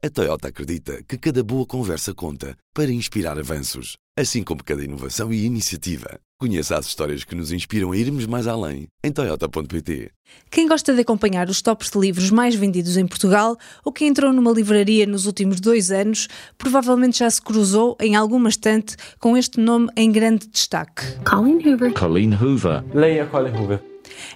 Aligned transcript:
A 0.00 0.08
Toyota 0.08 0.46
acredita 0.46 1.02
que 1.08 1.18
cada 1.18 1.42
boa 1.42 1.66
conversa 1.66 2.14
conta 2.14 2.56
para 2.72 2.88
inspirar 2.88 3.36
avanços, 3.36 3.96
assim 4.16 4.44
como 4.44 4.62
cada 4.62 4.84
inovação 4.84 5.32
e 5.32 5.44
iniciativa. 5.44 6.20
Conheça 6.38 6.78
as 6.78 6.86
histórias 6.86 7.24
que 7.24 7.34
nos 7.34 7.50
inspiram 7.50 7.90
a 7.90 7.96
irmos 7.96 8.24
mais 8.24 8.46
além 8.46 8.86
em 9.02 9.10
Toyota.pt. 9.10 10.12
Quem 10.52 10.68
gosta 10.68 10.94
de 10.94 11.00
acompanhar 11.00 11.48
os 11.48 11.60
tops 11.60 11.90
de 11.90 11.98
livros 11.98 12.30
mais 12.30 12.54
vendidos 12.54 12.96
em 12.96 13.08
Portugal 13.08 13.56
ou 13.84 13.90
quem 13.90 14.06
entrou 14.06 14.32
numa 14.32 14.52
livraria 14.52 15.04
nos 15.04 15.26
últimos 15.26 15.58
dois 15.58 15.90
anos, 15.90 16.28
provavelmente 16.56 17.18
já 17.18 17.28
se 17.28 17.42
cruzou 17.42 17.96
em 18.00 18.14
alguma 18.14 18.50
estante 18.50 18.94
com 19.18 19.36
este 19.36 19.58
nome 19.58 19.88
em 19.96 20.12
grande 20.12 20.46
destaque. 20.46 21.02
Colin 21.28 21.58
Hoover. 21.68 21.92
Colleen 21.94 22.34
Hoover. 22.34 22.84
Leia 22.94 23.26
Colin 23.26 23.50
Hoover. 23.50 23.82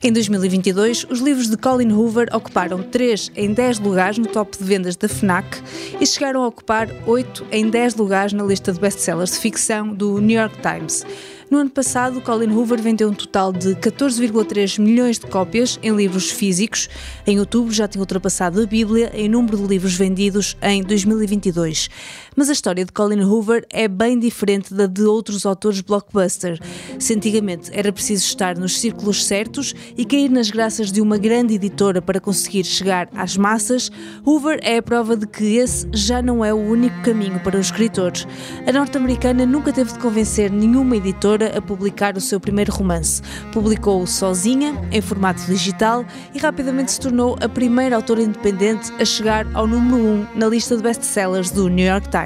Em 0.03 0.13
2022, 0.13 1.07
os 1.11 1.21
livros 1.21 1.49
de 1.49 1.57
Colin 1.57 1.93
Hoover 1.93 2.29
ocuparam 2.35 2.83
3 2.83 3.33
em 3.37 3.53
10 3.53 3.79
lugares 3.79 4.19
no 4.19 4.27
top 4.27 4.57
de 4.57 4.65
vendas 4.65 4.97
da 4.97 5.09
FNAC 5.09 5.63
e 6.01 6.07
chegaram 6.07 6.43
a 6.43 6.49
ocupar 6.49 6.89
8 7.07 7.47
em 7.51 7.69
10 7.69 7.95
lugares 7.97 8.33
na 8.33 8.45
lista 8.45 8.73
de 8.73 8.81
best-sellers 8.81 9.33
de 9.33 9.39
ficção 9.39 9.95
do 9.95 10.21
New 10.21 10.39
York 10.39 10.57
Times. 10.61 11.05
No 11.53 11.59
ano 11.59 11.69
passado, 11.69 12.19
Colin 12.23 12.51
Hoover 12.51 12.81
vendeu 12.81 13.11
um 13.11 13.13
total 13.13 13.53
de 13.53 13.75
14,3 13.75 14.81
milhões 14.81 15.19
de 15.19 15.27
cópias 15.27 15.79
em 15.83 15.95
livros 15.95 16.31
físicos. 16.31 16.89
Em 17.27 17.39
outubro 17.39 17.71
já 17.71 17.87
tinha 17.87 18.01
ultrapassado 18.01 18.63
a 18.63 18.65
Bíblia 18.65 19.13
em 19.15 19.29
número 19.29 19.59
de 19.59 19.67
livros 19.67 19.95
vendidos 19.95 20.57
em 20.63 20.83
2022. 20.83 21.91
Mas 22.35 22.49
a 22.49 22.53
história 22.53 22.85
de 22.85 22.93
Colin 22.93 23.23
Hoover 23.23 23.67
é 23.71 23.87
bem 23.87 24.19
diferente 24.19 24.73
da 24.73 24.87
de 24.87 25.03
outros 25.03 25.45
autores 25.45 25.81
blockbuster. 25.81 26.59
Se 26.99 27.15
antigamente 27.15 27.71
era 27.73 27.93
preciso 27.93 28.25
estar 28.25 28.57
nos 28.57 28.81
círculos 28.81 29.27
certos 29.27 29.75
e 29.97 30.05
cair 30.05 30.31
nas 30.31 30.51
graças 30.51 30.91
de 30.91 31.01
uma 31.01 31.19
grande 31.19 31.55
editora 31.55 32.01
para 32.01 32.21
conseguir 32.21 32.65
chegar 32.65 33.09
às 33.15 33.37
massas, 33.37 33.91
Hoover 34.25 34.59
é 34.63 34.79
a 34.79 34.83
prova 34.83 35.17
de 35.17 35.27
que 35.27 35.57
esse 35.57 35.87
já 35.93 36.23
não 36.23 36.45
é 36.45 36.55
o 36.55 36.59
único 36.59 37.03
caminho 37.03 37.39
para 37.41 37.59
os 37.59 37.67
escritores. 37.67 38.27
A 38.67 38.73
norte-americana 38.73 39.45
nunca 39.45 39.73
teve 39.73 39.93
de 39.93 39.99
convencer 39.99 40.51
nenhuma 40.51 40.97
editora 40.97 41.57
a 41.57 41.61
publicar 41.61 42.17
o 42.17 42.21
seu 42.21 42.41
primeiro 42.41 42.73
romance. 42.73 43.21
Publicou-o 43.53 44.07
sozinha, 44.07 44.81
em 44.91 45.01
formato 45.01 45.43
digital, 45.45 46.05
e 46.35 46.39
rapidamente 46.39 46.93
se 46.93 47.01
tornou 47.01 47.37
a 47.41 47.49
primeira 47.49 47.97
autora 47.97 48.23
independente 48.23 48.91
a 48.99 49.05
chegar 49.05 49.47
ao 49.55 49.67
número 49.67 49.97
1 49.97 50.27
na 50.37 50.47
lista 50.47 50.77
de 50.77 50.83
best-sellers 50.83 51.51
do 51.51 51.69
New 51.69 51.87
York 51.87 52.09
Times. 52.09 52.22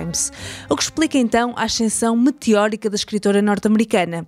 O 0.69 0.77
que 0.77 0.83
explica 0.83 1.19
então 1.19 1.55
a 1.57 1.65
ascensão 1.65 2.17
meteórica 2.17 2.91
da 2.91 2.97
escritora 2.97 3.41
norte-americana. 3.41 4.27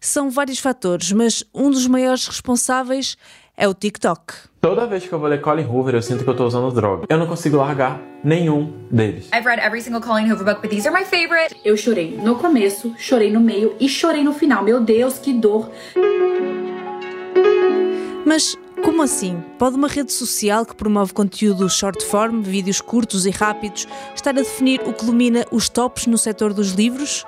São 0.00 0.30
vários 0.30 0.58
fatores, 0.58 1.12
mas 1.12 1.44
um 1.54 1.70
dos 1.70 1.86
maiores 1.86 2.26
responsáveis 2.26 3.16
é 3.56 3.68
o 3.68 3.74
TikTok. 3.74 4.32
Toda 4.60 4.86
vez 4.86 5.06
que 5.06 5.12
eu 5.12 5.18
vou 5.18 5.28
ler 5.28 5.40
Colin 5.40 5.64
Hoover, 5.64 5.94
eu 5.94 6.02
sinto 6.02 6.24
que 6.24 6.30
eu 6.30 6.36
tô 6.36 6.46
usando 6.46 6.70
droga. 6.72 7.06
Eu 7.08 7.18
não 7.18 7.26
consigo 7.26 7.58
largar 7.58 8.00
nenhum 8.24 8.86
deles. 8.90 9.28
I've 9.34 9.46
read 9.46 9.60
every 9.62 9.82
single 9.82 10.00
Colleen 10.00 10.30
Hoover 10.30 10.44
book, 10.44 10.62
but 10.62 10.70
these 10.70 10.88
are 10.88 10.98
my 10.98 11.04
favorite. 11.04 11.54
Eu 11.64 11.76
chorei 11.76 12.16
no 12.16 12.36
começo, 12.36 12.94
chorei 12.98 13.30
no 13.30 13.40
meio 13.40 13.74
e 13.78 13.88
chorei 13.88 14.24
no 14.24 14.32
final. 14.32 14.64
Meu 14.64 14.80
Deus, 14.80 15.18
que 15.18 15.32
dor. 15.32 15.70
Mas 18.24 18.56
como 18.80 19.02
assim? 19.02 19.42
Pode 19.58 19.76
uma 19.76 19.88
rede 19.88 20.12
social 20.12 20.64
que 20.64 20.74
promove 20.74 21.12
conteúdo 21.12 21.68
short 21.68 22.04
form, 22.04 22.42
vídeos 22.42 22.80
curtos 22.80 23.26
e 23.26 23.30
rápidos, 23.30 23.86
estar 24.14 24.30
a 24.30 24.34
definir 24.34 24.80
o 24.86 24.92
que 24.92 25.04
domina 25.04 25.44
os 25.50 25.68
tops 25.68 26.06
no 26.06 26.16
setor 26.16 26.52
dos 26.52 26.72
livros? 26.72 27.24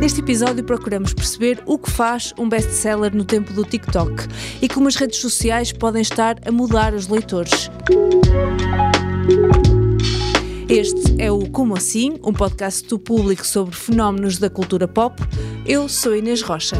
Neste 0.00 0.20
episódio 0.20 0.62
procuramos 0.64 1.14
perceber 1.14 1.62
o 1.64 1.78
que 1.78 1.90
faz 1.90 2.34
um 2.38 2.48
best-seller 2.48 3.14
no 3.14 3.24
tempo 3.24 3.52
do 3.52 3.64
TikTok 3.64 4.28
e 4.60 4.68
como 4.68 4.88
as 4.88 4.96
redes 4.96 5.18
sociais 5.18 5.72
podem 5.72 6.02
estar 6.02 6.36
a 6.46 6.52
mudar 6.52 6.92
os 6.92 7.08
leitores. 7.08 7.70
Este 10.68 11.22
é 11.22 11.30
o 11.30 11.48
Como 11.48 11.76
Assim, 11.76 12.18
um 12.22 12.32
podcast 12.32 12.86
do 12.88 12.98
público 12.98 13.46
sobre 13.46 13.74
fenómenos 13.74 14.38
da 14.38 14.50
cultura 14.50 14.88
pop. 14.88 15.22
Eu 15.64 15.88
sou 15.88 16.16
Inês 16.16 16.42
Rocha. 16.42 16.76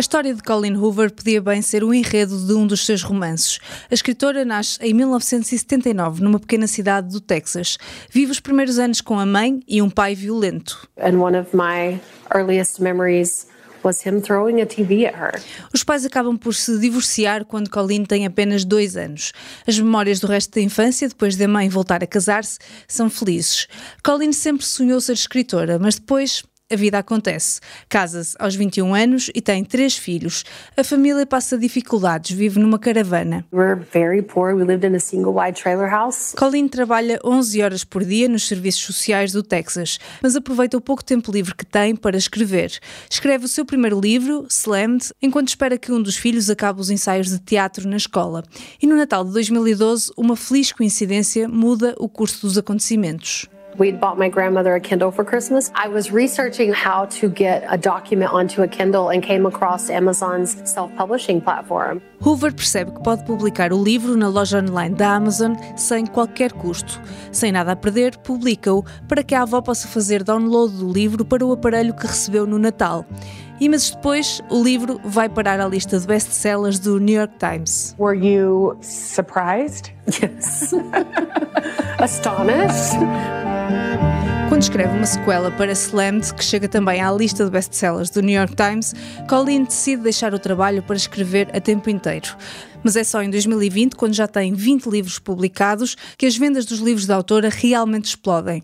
A 0.00 0.08
história 0.08 0.34
de 0.34 0.42
Colin 0.42 0.78
Hoover 0.78 1.12
podia 1.12 1.42
bem 1.42 1.60
ser 1.60 1.84
o 1.84 1.92
enredo 1.92 2.46
de 2.46 2.54
um 2.54 2.66
dos 2.66 2.86
seus 2.86 3.02
romances. 3.02 3.58
A 3.90 3.92
escritora 3.92 4.46
nasce 4.46 4.78
em 4.80 4.94
1979 4.94 6.22
numa 6.22 6.40
pequena 6.40 6.66
cidade 6.66 7.12
do 7.12 7.20
Texas. 7.20 7.76
Vive 8.10 8.32
os 8.32 8.40
primeiros 8.40 8.78
anos 8.78 9.02
com 9.02 9.18
a 9.18 9.26
mãe 9.26 9.60
e 9.68 9.82
um 9.82 9.90
pai 9.90 10.14
violento. 10.14 10.88
And 10.96 11.18
one 11.18 11.38
of 11.38 11.54
my 11.54 12.00
earliest 12.34 12.80
memories 12.80 13.46
was 13.84 14.06
him 14.06 14.22
throwing 14.22 14.62
a 14.62 14.66
TV 14.66 15.06
at 15.06 15.14
her. 15.14 15.42
Os 15.70 15.84
pais 15.84 16.06
acabam 16.06 16.38
por 16.38 16.54
se 16.54 16.78
divorciar 16.78 17.44
quando 17.44 17.68
Colin 17.68 18.06
tem 18.06 18.24
apenas 18.24 18.64
dois 18.64 18.96
anos. 18.96 19.34
As 19.66 19.78
memórias 19.78 20.18
do 20.18 20.26
resto 20.26 20.54
da 20.54 20.62
infância, 20.62 21.08
depois 21.08 21.36
da 21.36 21.46
mãe 21.46 21.68
voltar 21.68 22.02
a 22.02 22.06
casar-se, 22.06 22.58
são 22.88 23.10
felizes. 23.10 23.66
Colin 24.02 24.32
sempre 24.32 24.64
sonhou 24.64 24.98
ser 24.98 25.12
escritora, 25.12 25.78
mas 25.78 25.96
depois 25.96 26.42
a 26.70 26.76
vida 26.76 26.98
acontece. 26.98 27.60
Casa-se 27.88 28.36
aos 28.38 28.54
21 28.54 28.94
anos 28.94 29.30
e 29.34 29.40
tem 29.40 29.64
três 29.64 29.96
filhos. 29.96 30.44
A 30.76 30.84
família 30.84 31.26
passa 31.26 31.58
dificuldades, 31.58 32.30
vive 32.30 32.60
numa 32.60 32.78
caravana. 32.78 33.44
We're 33.52 33.80
very 33.92 34.22
poor. 34.22 34.54
We 34.54 34.64
lived 34.64 34.86
in 34.86 34.94
a 34.94 35.00
single 35.00 35.34
wide 35.34 35.60
trailer 35.60 35.90
house. 35.90 36.32
Colin 36.36 36.68
trabalha 36.68 37.18
11 37.24 37.62
horas 37.62 37.84
por 37.84 38.04
dia 38.04 38.28
nos 38.28 38.46
serviços 38.46 38.82
sociais 38.82 39.32
do 39.32 39.42
Texas, 39.42 39.98
mas 40.22 40.36
aproveita 40.36 40.76
o 40.76 40.80
pouco 40.80 41.04
tempo 41.04 41.32
livre 41.32 41.54
que 41.54 41.66
tem 41.66 41.96
para 41.96 42.16
escrever. 42.16 42.78
Escreve 43.10 43.46
o 43.46 43.48
seu 43.48 43.64
primeiro 43.64 44.00
livro, 44.00 44.46
Slammed, 44.48 45.12
enquanto 45.20 45.48
espera 45.48 45.76
que 45.76 45.90
um 45.90 46.00
dos 46.00 46.16
filhos 46.16 46.48
acabe 46.48 46.80
os 46.80 46.90
ensaios 46.90 47.28
de 47.28 47.38
teatro 47.40 47.88
na 47.88 47.96
escola. 47.96 48.44
E 48.80 48.86
no 48.86 48.96
Natal 48.96 49.24
de 49.24 49.32
2012, 49.32 50.12
uma 50.16 50.36
feliz 50.36 50.72
coincidência 50.72 51.48
muda 51.48 51.94
o 51.98 52.08
curso 52.08 52.46
dos 52.46 52.56
acontecimentos. 52.56 53.48
We'd 53.78 54.00
bought 54.00 54.18
my 54.18 54.28
grandmother 54.28 54.74
a 54.74 54.80
Kindle 54.80 55.10
for 55.10 55.24
Christmas. 55.24 55.70
I 55.74 55.88
was 55.88 56.10
researching 56.10 56.72
how 56.72 57.06
to 57.20 57.28
get 57.28 57.64
a 57.68 57.76
document 57.76 58.32
onto 58.32 58.62
a 58.62 58.68
Kindle 58.68 59.08
and 59.10 59.22
came 59.22 59.46
across 59.46 59.90
Amazon's 59.90 60.56
self-publishing 60.64 61.40
platform. 61.40 62.00
Hoover 62.20 62.52
percebe 62.52 62.92
que 62.92 63.02
pode 63.02 63.24
publicar 63.24 63.72
o 63.72 63.82
livro 63.82 64.16
na 64.16 64.28
loja 64.28 64.58
online 64.58 64.94
da 64.94 65.14
Amazon 65.14 65.54
sem 65.76 66.04
qualquer 66.06 66.52
custo. 66.52 67.00
Sem 67.32 67.52
nada 67.52 67.72
a 67.72 67.76
perder, 67.76 68.16
publica-o 68.18 68.84
para 69.08 69.22
que 69.22 69.34
a 69.34 69.42
avó 69.42 69.60
possa 69.62 69.88
fazer 69.88 70.22
download 70.22 70.76
do 70.76 70.92
livro 70.92 71.24
para 71.24 71.44
o 71.44 71.52
aparelho 71.52 71.94
que 71.94 72.06
recebeu 72.06 72.46
no 72.46 72.58
Natal. 72.58 73.06
E 73.60 73.68
meses 73.68 73.90
depois, 73.90 74.40
o 74.48 74.64
livro 74.64 74.98
vai 75.04 75.28
parar 75.28 75.60
à 75.60 75.68
lista 75.68 76.00
de 76.00 76.06
best-sellers 76.06 76.78
do 76.78 76.98
New 76.98 77.14
York 77.14 77.34
Times. 77.38 77.94
Were 77.98 78.16
you 78.16 78.74
surprised? 78.80 79.92
Yes. 80.06 80.72
Astonished. 82.00 82.96
Quando 84.48 84.62
escreve 84.62 84.96
uma 84.96 85.04
sequela 85.06 85.50
para 85.50 85.72
Slammed, 85.72 86.34
que 86.34 86.42
chega 86.42 86.68
também 86.68 87.02
à 87.02 87.12
lista 87.12 87.44
de 87.44 87.50
best-sellers 87.50 88.08
do 88.08 88.22
New 88.22 88.34
York 88.34 88.56
Times, 88.56 88.94
Colleen 89.28 89.64
decide 89.64 90.02
deixar 90.02 90.32
o 90.32 90.38
trabalho 90.38 90.82
para 90.82 90.96
escrever 90.96 91.54
a 91.54 91.60
tempo 91.60 91.90
inteiro. 91.90 92.34
Mas 92.82 92.96
é 92.96 93.04
só 93.04 93.22
em 93.22 93.28
2020, 93.28 93.94
quando 93.94 94.14
já 94.14 94.26
tem 94.26 94.54
20 94.54 94.86
livros 94.86 95.18
publicados, 95.18 95.96
que 96.16 96.24
as 96.24 96.36
vendas 96.36 96.64
dos 96.64 96.80
livros 96.80 97.06
da 97.06 97.14
autora 97.14 97.50
realmente 97.50 98.06
explodem. 98.06 98.62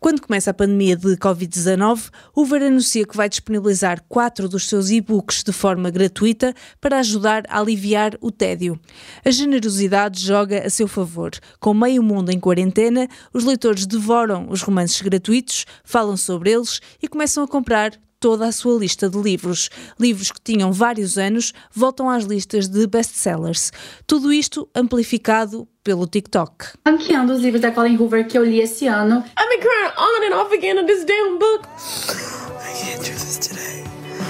Quando 0.00 0.22
começa 0.22 0.50
a 0.50 0.54
pandemia 0.54 0.96
de 0.96 1.16
Covid-19, 1.16 2.10
Hoover 2.36 2.62
anuncia 2.62 3.04
que 3.04 3.16
vai 3.16 3.28
disponibilizar 3.28 4.00
quatro 4.08 4.48
dos 4.48 4.68
seus 4.68 4.90
e-books 4.90 5.42
de 5.42 5.52
forma 5.52 5.90
gratuita 5.90 6.54
para 6.80 7.00
ajudar 7.00 7.42
a 7.48 7.58
aliviar 7.58 8.16
o 8.20 8.30
tédio. 8.30 8.78
A 9.24 9.30
generosidade 9.32 10.24
joga 10.24 10.64
a 10.64 10.70
seu 10.70 10.86
favor. 10.86 11.32
Com 11.58 11.74
meio 11.74 12.00
mundo 12.00 12.30
em 12.30 12.38
quarentena, 12.38 13.08
os 13.34 13.42
leitores 13.42 13.86
devoram 13.86 14.48
os 14.48 14.62
romances 14.62 15.02
gratuitos, 15.02 15.66
falam 15.82 16.16
sobre 16.16 16.52
eles 16.52 16.80
e 17.02 17.08
começam 17.08 17.42
a 17.42 17.48
comprar 17.48 17.98
toda 18.20 18.46
a 18.46 18.52
sua 18.52 18.78
lista 18.78 19.08
de 19.08 19.18
livros. 19.18 19.70
Livros 19.98 20.30
que 20.30 20.40
tinham 20.40 20.72
vários 20.72 21.16
anos 21.18 21.52
voltam 21.74 22.08
às 22.08 22.24
listas 22.24 22.68
de 22.68 22.86
best-sellers. 22.86 23.72
Tudo 24.06 24.32
isto 24.32 24.68
amplificado 24.74 25.68
pelo 25.82 26.06
TikTok. 26.06 26.66
Ranqueando 26.86 27.32
os 27.32 27.40
livros 27.40 27.62
da 27.62 27.70
Colin 27.70 27.96
Hoover 27.96 28.26
que 28.26 28.36
eu 28.36 28.44
li 28.44 28.60
esse 28.60 28.86
ano. 28.86 29.24
I've 29.38 29.48
been 29.48 29.60
crying 29.60 29.92
on 29.96 30.32
and 30.32 30.36
off 30.36 30.54
again 30.54 30.78
in 30.78 30.86
this 30.86 31.04
damn 31.04 31.38
book. 31.38 31.66
I 31.66 32.72
can't 32.84 33.04
do 33.04 33.12
this 33.12 33.38
today. 33.38 33.84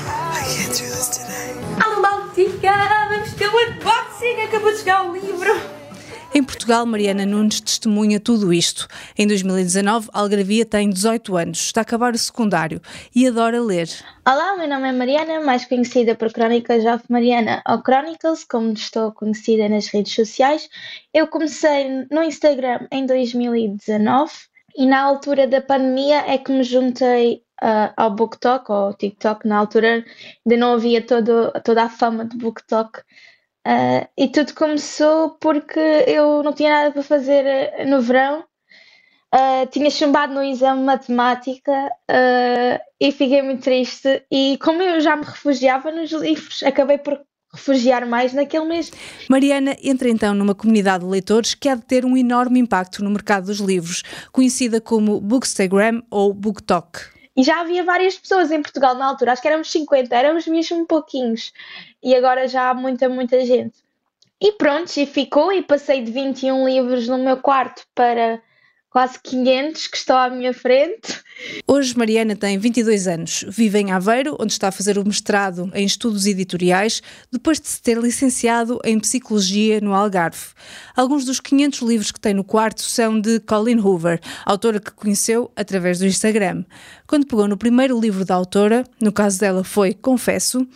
I 0.06 0.42
can't 0.44 0.78
do 0.78 0.84
this 0.84 1.08
today. 1.08 1.54
Alô, 1.84 2.02
Baltica! 2.02 3.08
Vamos 3.10 3.32
ter 3.34 3.48
um 3.48 3.72
unboxing! 3.72 4.42
Acabou 4.42 4.72
de 4.72 4.78
chegar 4.78 5.08
o 5.08 5.12
livro! 5.12 5.77
Em 6.34 6.44
Portugal, 6.44 6.84
Mariana 6.84 7.24
Nunes 7.24 7.58
testemunha 7.58 8.20
tudo 8.20 8.52
isto. 8.52 8.86
Em 9.16 9.26
2019, 9.26 10.10
Algravia 10.12 10.64
tem 10.66 10.90
18 10.90 11.36
anos, 11.36 11.58
está 11.58 11.80
a 11.80 11.82
acabar 11.82 12.12
o 12.12 12.18
secundário 12.18 12.82
e 13.14 13.26
adora 13.26 13.62
ler. 13.62 13.88
Olá, 14.26 14.54
meu 14.58 14.68
nome 14.68 14.90
é 14.90 14.92
Mariana, 14.92 15.40
mais 15.40 15.64
conhecida 15.64 16.14
por 16.14 16.30
Crónicas 16.30 16.84
of 16.84 17.02
Mariana 17.08 17.62
ou 17.66 17.82
Chronicles, 17.82 18.44
como 18.44 18.72
estou 18.74 19.10
conhecida 19.12 19.70
nas 19.70 19.88
redes 19.88 20.14
sociais. 20.14 20.68
Eu 21.14 21.28
comecei 21.28 22.06
no 22.10 22.22
Instagram 22.22 22.86
em 22.92 23.06
2019 23.06 24.30
e 24.76 24.86
na 24.86 25.00
altura 25.00 25.46
da 25.46 25.62
pandemia 25.62 26.24
é 26.26 26.36
que 26.36 26.52
me 26.52 26.62
juntei 26.62 27.42
uh, 27.62 27.92
ao 27.96 28.10
BookTok 28.10 28.70
ou 28.70 28.92
TikTok. 28.92 29.48
Na 29.48 29.56
altura 29.56 30.04
ainda 30.46 30.56
não 30.58 30.74
havia 30.74 31.00
todo, 31.00 31.50
toda 31.64 31.84
a 31.84 31.88
fama 31.88 32.26
de 32.26 32.36
BookTok 32.36 33.00
Uh, 33.66 34.08
e 34.16 34.28
tudo 34.28 34.54
começou 34.54 35.30
porque 35.40 35.78
eu 36.06 36.42
não 36.42 36.52
tinha 36.52 36.70
nada 36.70 36.92
para 36.92 37.02
fazer 37.02 37.44
eh, 37.44 37.84
no 37.84 38.00
verão. 38.00 38.44
Uh, 39.34 39.66
tinha 39.70 39.90
chumbado 39.90 40.32
no 40.32 40.42
exame 40.42 40.80
de 40.80 40.86
matemática 40.86 41.90
uh, 42.10 42.80
e 42.98 43.12
fiquei 43.12 43.42
muito 43.42 43.62
triste. 43.62 44.22
E 44.30 44.56
como 44.62 44.82
eu 44.82 45.00
já 45.00 45.16
me 45.16 45.24
refugiava 45.24 45.90
nos 45.90 46.10
livros, 46.12 46.62
acabei 46.62 46.96
por 46.96 47.20
refugiar 47.52 48.06
mais 48.06 48.32
naquele 48.32 48.64
mês. 48.64 48.90
Mariana 49.28 49.76
entra 49.82 50.08
então 50.08 50.34
numa 50.34 50.54
comunidade 50.54 51.04
de 51.04 51.10
leitores 51.10 51.54
que 51.54 51.68
há 51.68 51.74
de 51.74 51.84
ter 51.84 52.04
um 52.04 52.16
enorme 52.16 52.58
impacto 52.58 53.02
no 53.02 53.10
mercado 53.10 53.46
dos 53.46 53.58
livros, 53.58 54.02
conhecida 54.32 54.80
como 54.80 55.20
Bookstagram 55.20 56.02
ou 56.10 56.32
BookTok. 56.32 57.18
E 57.36 57.42
já 57.44 57.60
havia 57.60 57.84
várias 57.84 58.18
pessoas 58.18 58.50
em 58.50 58.60
Portugal 58.60 58.96
na 58.96 59.06
altura, 59.06 59.32
acho 59.32 59.40
que 59.40 59.46
éramos 59.46 59.70
50, 59.70 60.14
éramos 60.14 60.46
mesmo 60.48 60.84
pouquinhos. 60.86 61.52
E 62.02 62.14
agora 62.14 62.46
já 62.46 62.70
há 62.70 62.74
muita, 62.74 63.08
muita 63.08 63.44
gente. 63.44 63.78
E 64.40 64.52
pronto, 64.52 64.96
e 64.96 65.04
ficou, 65.04 65.52
e 65.52 65.62
passei 65.62 66.02
de 66.02 66.12
21 66.12 66.68
livros 66.68 67.08
no 67.08 67.18
meu 67.18 67.38
quarto 67.38 67.82
para 67.94 68.40
quase 68.90 69.18
500 69.22 69.86
que 69.86 69.96
estão 69.96 70.16
à 70.16 70.30
minha 70.30 70.54
frente. 70.54 71.20
Hoje 71.66 71.96
Mariana 71.96 72.34
tem 72.34 72.58
22 72.58 73.06
anos, 73.06 73.44
vive 73.46 73.78
em 73.78 73.92
Aveiro, 73.92 74.36
onde 74.40 74.52
está 74.52 74.68
a 74.68 74.72
fazer 74.72 74.98
o 74.98 75.04
mestrado 75.04 75.70
em 75.74 75.84
estudos 75.84 76.26
editoriais, 76.26 77.02
depois 77.30 77.60
de 77.60 77.68
se 77.68 77.82
ter 77.82 77.98
licenciado 77.98 78.80
em 78.84 78.98
psicologia 78.98 79.80
no 79.80 79.94
Algarve. 79.94 80.48
Alguns 80.96 81.24
dos 81.24 81.38
500 81.38 81.80
livros 81.80 82.10
que 82.10 82.20
tem 82.20 82.34
no 82.34 82.42
quarto 82.42 82.82
são 82.82 83.20
de 83.20 83.40
Colleen 83.40 83.78
Hoover, 83.78 84.20
autora 84.44 84.80
que 84.80 84.90
conheceu 84.90 85.50
através 85.54 85.98
do 85.98 86.06
Instagram. 86.06 86.64
Quando 87.06 87.26
pegou 87.26 87.46
no 87.46 87.56
primeiro 87.56 88.00
livro 88.00 88.24
da 88.24 88.34
autora, 88.34 88.84
no 89.00 89.12
caso 89.12 89.38
dela 89.38 89.62
foi 89.62 89.94
Confesso, 89.94 90.66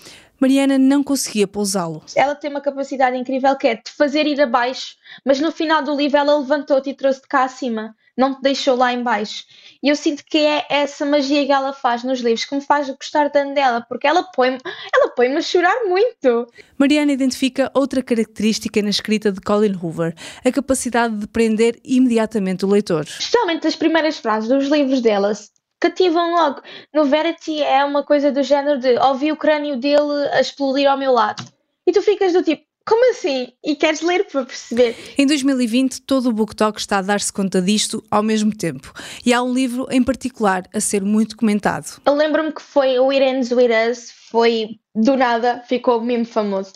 Mariana 0.42 0.76
não 0.76 1.04
conseguia 1.04 1.46
pousá-lo. 1.46 2.02
Ela 2.16 2.34
tem 2.34 2.50
uma 2.50 2.60
capacidade 2.60 3.16
incrível 3.16 3.54
que 3.54 3.68
é 3.68 3.76
de 3.76 3.88
fazer 3.96 4.26
ir 4.26 4.40
abaixo, 4.40 4.96
mas 5.24 5.38
no 5.38 5.52
final 5.52 5.84
do 5.84 5.94
livro 5.94 6.18
ela 6.18 6.36
levantou-te 6.36 6.90
e 6.90 6.94
trouxe-te 6.94 7.28
cá 7.28 7.44
acima 7.44 7.94
não 8.16 8.34
te 8.34 8.42
deixou 8.42 8.76
lá 8.76 8.92
embaixo. 8.92 9.44
E 9.82 9.88
eu 9.88 9.96
sinto 9.96 10.22
que 10.24 10.38
é 10.38 10.66
essa 10.68 11.04
magia 11.04 11.44
que 11.44 11.52
ela 11.52 11.72
faz 11.72 12.04
nos 12.04 12.20
livros 12.20 12.44
que 12.44 12.54
me 12.54 12.60
faz 12.60 12.88
gostar 12.90 13.30
tanto 13.30 13.54
dela, 13.54 13.84
porque 13.88 14.06
ela 14.06 14.22
põe-me 14.22 14.58
ela 14.94 15.08
põe 15.10 15.34
a 15.34 15.40
chorar 15.40 15.84
muito. 15.86 16.46
Mariana 16.78 17.12
identifica 17.12 17.70
outra 17.74 18.02
característica 18.02 18.82
na 18.82 18.90
escrita 18.90 19.32
de 19.32 19.40
Colin 19.40 19.78
Hoover, 19.82 20.14
a 20.44 20.52
capacidade 20.52 21.16
de 21.16 21.26
prender 21.26 21.80
imediatamente 21.82 22.64
o 22.64 22.68
leitor. 22.68 23.04
Especialmente 23.04 23.66
as 23.66 23.76
primeiras 23.76 24.18
frases 24.18 24.48
dos 24.48 24.68
livros 24.68 25.00
dela 25.00 25.32
cativam 25.82 26.32
logo. 26.32 26.62
No 26.94 27.04
Verity 27.04 27.60
é 27.60 27.84
uma 27.84 28.04
coisa 28.04 28.30
do 28.30 28.42
género 28.44 28.78
de 28.78 28.96
ouvi 28.98 29.32
o 29.32 29.36
crânio 29.36 29.76
dele 29.76 30.28
a 30.32 30.40
explodir 30.40 30.88
ao 30.88 30.96
meu 30.96 31.12
lado. 31.12 31.44
E 31.84 31.90
tu 31.90 32.00
ficas 32.00 32.32
do 32.32 32.42
tipo, 32.42 32.62
como 32.86 33.10
assim? 33.10 33.48
E 33.64 33.74
queres 33.74 34.00
ler 34.00 34.24
para 34.26 34.44
perceber? 34.44 34.96
Em 35.18 35.26
2020, 35.26 36.02
todo 36.02 36.28
o 36.28 36.32
BookTok 36.32 36.78
está 36.78 36.98
a 36.98 37.02
dar-se 37.02 37.32
conta 37.32 37.60
disto 37.60 38.02
ao 38.08 38.22
mesmo 38.22 38.56
tempo. 38.56 38.92
E 39.26 39.32
há 39.32 39.42
um 39.42 39.52
livro 39.52 39.88
em 39.90 40.02
particular 40.02 40.62
a 40.72 40.80
ser 40.80 41.02
muito 41.02 41.36
comentado. 41.36 42.00
Eu 42.06 42.14
lembro-me 42.14 42.52
que 42.52 42.62
foi 42.62 42.98
o 43.00 43.10
It 43.10 43.24
Ends 43.24 43.50
With 43.50 43.70
Us, 43.90 44.12
foi 44.30 44.78
do 44.94 45.16
nada, 45.16 45.62
ficou 45.68 46.00
mesmo 46.00 46.26
famoso. 46.26 46.72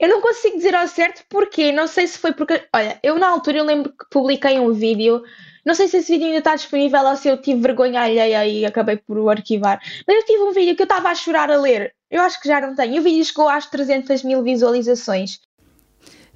Eu 0.00 0.08
não 0.08 0.22
consigo 0.22 0.56
dizer 0.56 0.74
ao 0.74 0.88
certo 0.88 1.22
porquê, 1.28 1.72
não 1.72 1.86
sei 1.86 2.06
se 2.06 2.18
foi 2.18 2.32
porque. 2.32 2.62
Olha, 2.74 2.98
eu 3.02 3.18
na 3.18 3.28
altura 3.28 3.58
eu 3.58 3.64
lembro 3.64 3.90
que 3.90 4.08
publiquei 4.10 4.58
um 4.58 4.72
vídeo. 4.72 5.22
Não 5.66 5.74
sei 5.74 5.88
se 5.88 5.96
esse 5.96 6.12
vídeo 6.12 6.26
ainda 6.26 6.38
está 6.38 6.54
disponível 6.54 7.00
ou 7.00 7.16
se 7.16 7.28
eu 7.28 7.42
tive 7.42 7.60
vergonha 7.60 8.00
alheia 8.00 8.46
e 8.46 8.64
acabei 8.64 8.98
por 8.98 9.18
o 9.18 9.28
arquivar. 9.28 9.80
Mas 10.06 10.16
eu 10.16 10.24
tive 10.24 10.42
um 10.44 10.52
vídeo 10.52 10.76
que 10.76 10.82
eu 10.82 10.84
estava 10.84 11.08
a 11.08 11.14
chorar 11.14 11.50
a 11.50 11.56
ler. 11.56 11.92
Eu 12.08 12.22
acho 12.22 12.40
que 12.40 12.46
já 12.46 12.60
não 12.60 12.76
tenho. 12.76 12.94
E 12.94 13.00
o 13.00 13.02
vídeo 13.02 13.24
chegou 13.24 13.48
às 13.48 13.66
300 13.66 14.22
mil 14.22 14.44
visualizações. 14.44 15.40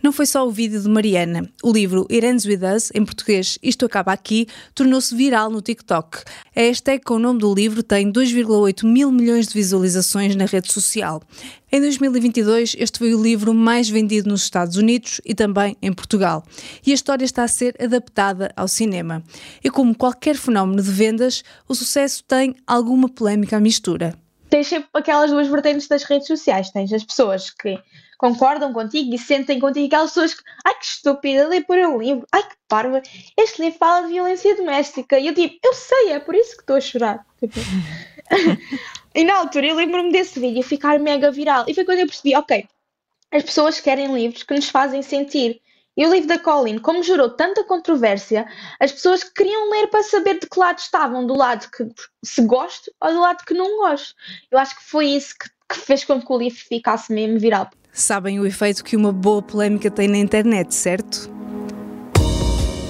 Não 0.03 0.13
foi 0.13 0.25
só 0.25 0.47
o 0.47 0.51
vídeo 0.51 0.81
de 0.81 0.89
Mariana. 0.89 1.47
O 1.63 1.71
livro 1.71 2.07
It 2.11 2.25
Ends 2.25 2.47
With 2.47 2.61
Us, 2.75 2.91
em 2.95 3.05
português 3.05 3.59
Isto 3.63 3.85
Acaba 3.85 4.13
Aqui, 4.13 4.47
tornou-se 4.75 5.15
viral 5.15 5.51
no 5.51 5.61
TikTok. 5.61 6.23
A 6.57 6.61
hashtag 6.61 7.05
com 7.05 7.15
o 7.15 7.19
nome 7.19 7.39
do 7.39 7.53
livro 7.53 7.83
tem 7.83 8.11
2,8 8.11 8.87
mil 8.87 9.13
milhões 9.13 9.47
de 9.47 9.53
visualizações 9.53 10.35
na 10.35 10.47
rede 10.47 10.73
social. 10.73 11.23
Em 11.71 11.81
2022, 11.81 12.77
este 12.79 12.99
foi 12.99 13.15
o 13.15 13.23
livro 13.23 13.53
mais 13.53 13.91
vendido 13.91 14.31
nos 14.31 14.43
Estados 14.43 14.79
Unidos 14.79 15.21
e 15.23 15.35
também 15.35 15.77
em 15.83 15.93
Portugal. 15.93 16.45
E 16.85 16.93
a 16.93 16.95
história 16.95 17.25
está 17.25 17.45
a 17.45 17.49
ser 17.49 17.77
adaptada 17.79 18.51
ao 18.57 18.67
cinema. 18.67 19.23
E 19.63 19.69
como 19.69 19.95
qualquer 19.95 20.37
fenómeno 20.37 20.83
de 20.83 20.91
vendas, 20.91 21.45
o 21.69 21.75
sucesso 21.75 22.25
tem 22.25 22.57
alguma 22.67 23.07
polémica 23.07 23.59
à 23.59 23.61
mistura. 23.61 24.15
Tens 24.49 24.67
sempre 24.67 24.89
aquelas 24.95 25.31
duas 25.31 25.47
vertentes 25.47 25.87
das 25.87 26.05
redes 26.05 26.27
sociais. 26.27 26.71
Tens 26.71 26.91
as 26.91 27.05
pessoas 27.05 27.51
que 27.51 27.79
concordam 28.21 28.71
contigo 28.71 29.15
e 29.15 29.19
sentem 29.19 29.59
contigo 29.59 29.87
aquelas 29.87 30.11
pessoas 30.11 30.35
que, 30.35 30.43
ai 30.63 30.75
que 30.75 30.85
estúpida, 30.85 31.49
ler 31.49 31.65
por 31.65 31.79
um 31.79 31.99
livro, 31.99 32.27
ai 32.31 32.43
que 32.43 32.55
parva, 32.69 33.01
este 33.35 33.63
livro 33.63 33.79
fala 33.79 34.07
de 34.07 34.13
violência 34.13 34.55
doméstica. 34.55 35.19
E 35.19 35.29
eu 35.29 35.35
tipo, 35.35 35.59
eu 35.65 35.73
sei, 35.73 36.13
é 36.13 36.21
por 36.21 36.35
isso 36.35 36.55
que 36.55 36.63
estou 36.63 36.77
a 36.77 36.81
chorar. 36.83 37.27
Tipo. 37.39 37.55
e 39.17 39.25
na 39.25 39.37
altura 39.37 39.69
eu 39.69 39.75
lembro-me 39.75 40.13
desse 40.13 40.39
vídeo 40.39 40.63
ficar 40.63 40.99
mega 40.99 41.31
viral. 41.31 41.65
E 41.67 41.73
foi 41.73 41.83
quando 41.83 42.01
eu 42.01 42.07
percebi, 42.07 42.37
ok, 42.37 42.69
as 43.33 43.43
pessoas 43.43 43.81
querem 43.81 44.15
livros 44.15 44.43
que 44.43 44.55
nos 44.55 44.69
fazem 44.69 45.01
sentir. 45.01 45.59
E 45.97 46.07
o 46.07 46.13
livro 46.13 46.29
da 46.29 46.39
Colin, 46.39 46.79
como 46.79 47.03
gerou 47.03 47.31
tanta 47.31 47.65
controvérsia, 47.65 48.47
as 48.79 48.93
pessoas 48.93 49.25
queriam 49.25 49.71
ler 49.71 49.87
para 49.87 50.03
saber 50.03 50.39
de 50.39 50.47
que 50.47 50.59
lado 50.59 50.79
estavam, 50.79 51.27
do 51.27 51.35
lado 51.35 51.71
que 51.71 51.89
se 52.23 52.43
gosto 52.43 52.93
ou 53.01 53.13
do 53.15 53.21
lado 53.21 53.47
que 53.47 53.55
não 53.55 53.79
gosto. 53.79 54.15
Eu 54.51 54.59
acho 54.59 54.77
que 54.77 54.85
foi 54.85 55.07
isso 55.07 55.35
que, 55.39 55.49
que 55.71 55.81
fez 55.81 56.05
com 56.05 56.21
que 56.21 56.31
o 56.31 56.37
livro 56.37 56.59
ficasse 56.59 57.11
mesmo 57.11 57.41
viral. 57.41 57.71
Sabem 57.93 58.39
o 58.39 58.47
efeito 58.47 58.85
que 58.85 58.97
uma 58.97 59.13
boa 59.13 59.43
polémica 59.43 59.91
tem 59.91 60.09
na 60.09 60.19
internet, 60.19 60.75
certo? 60.75 61.29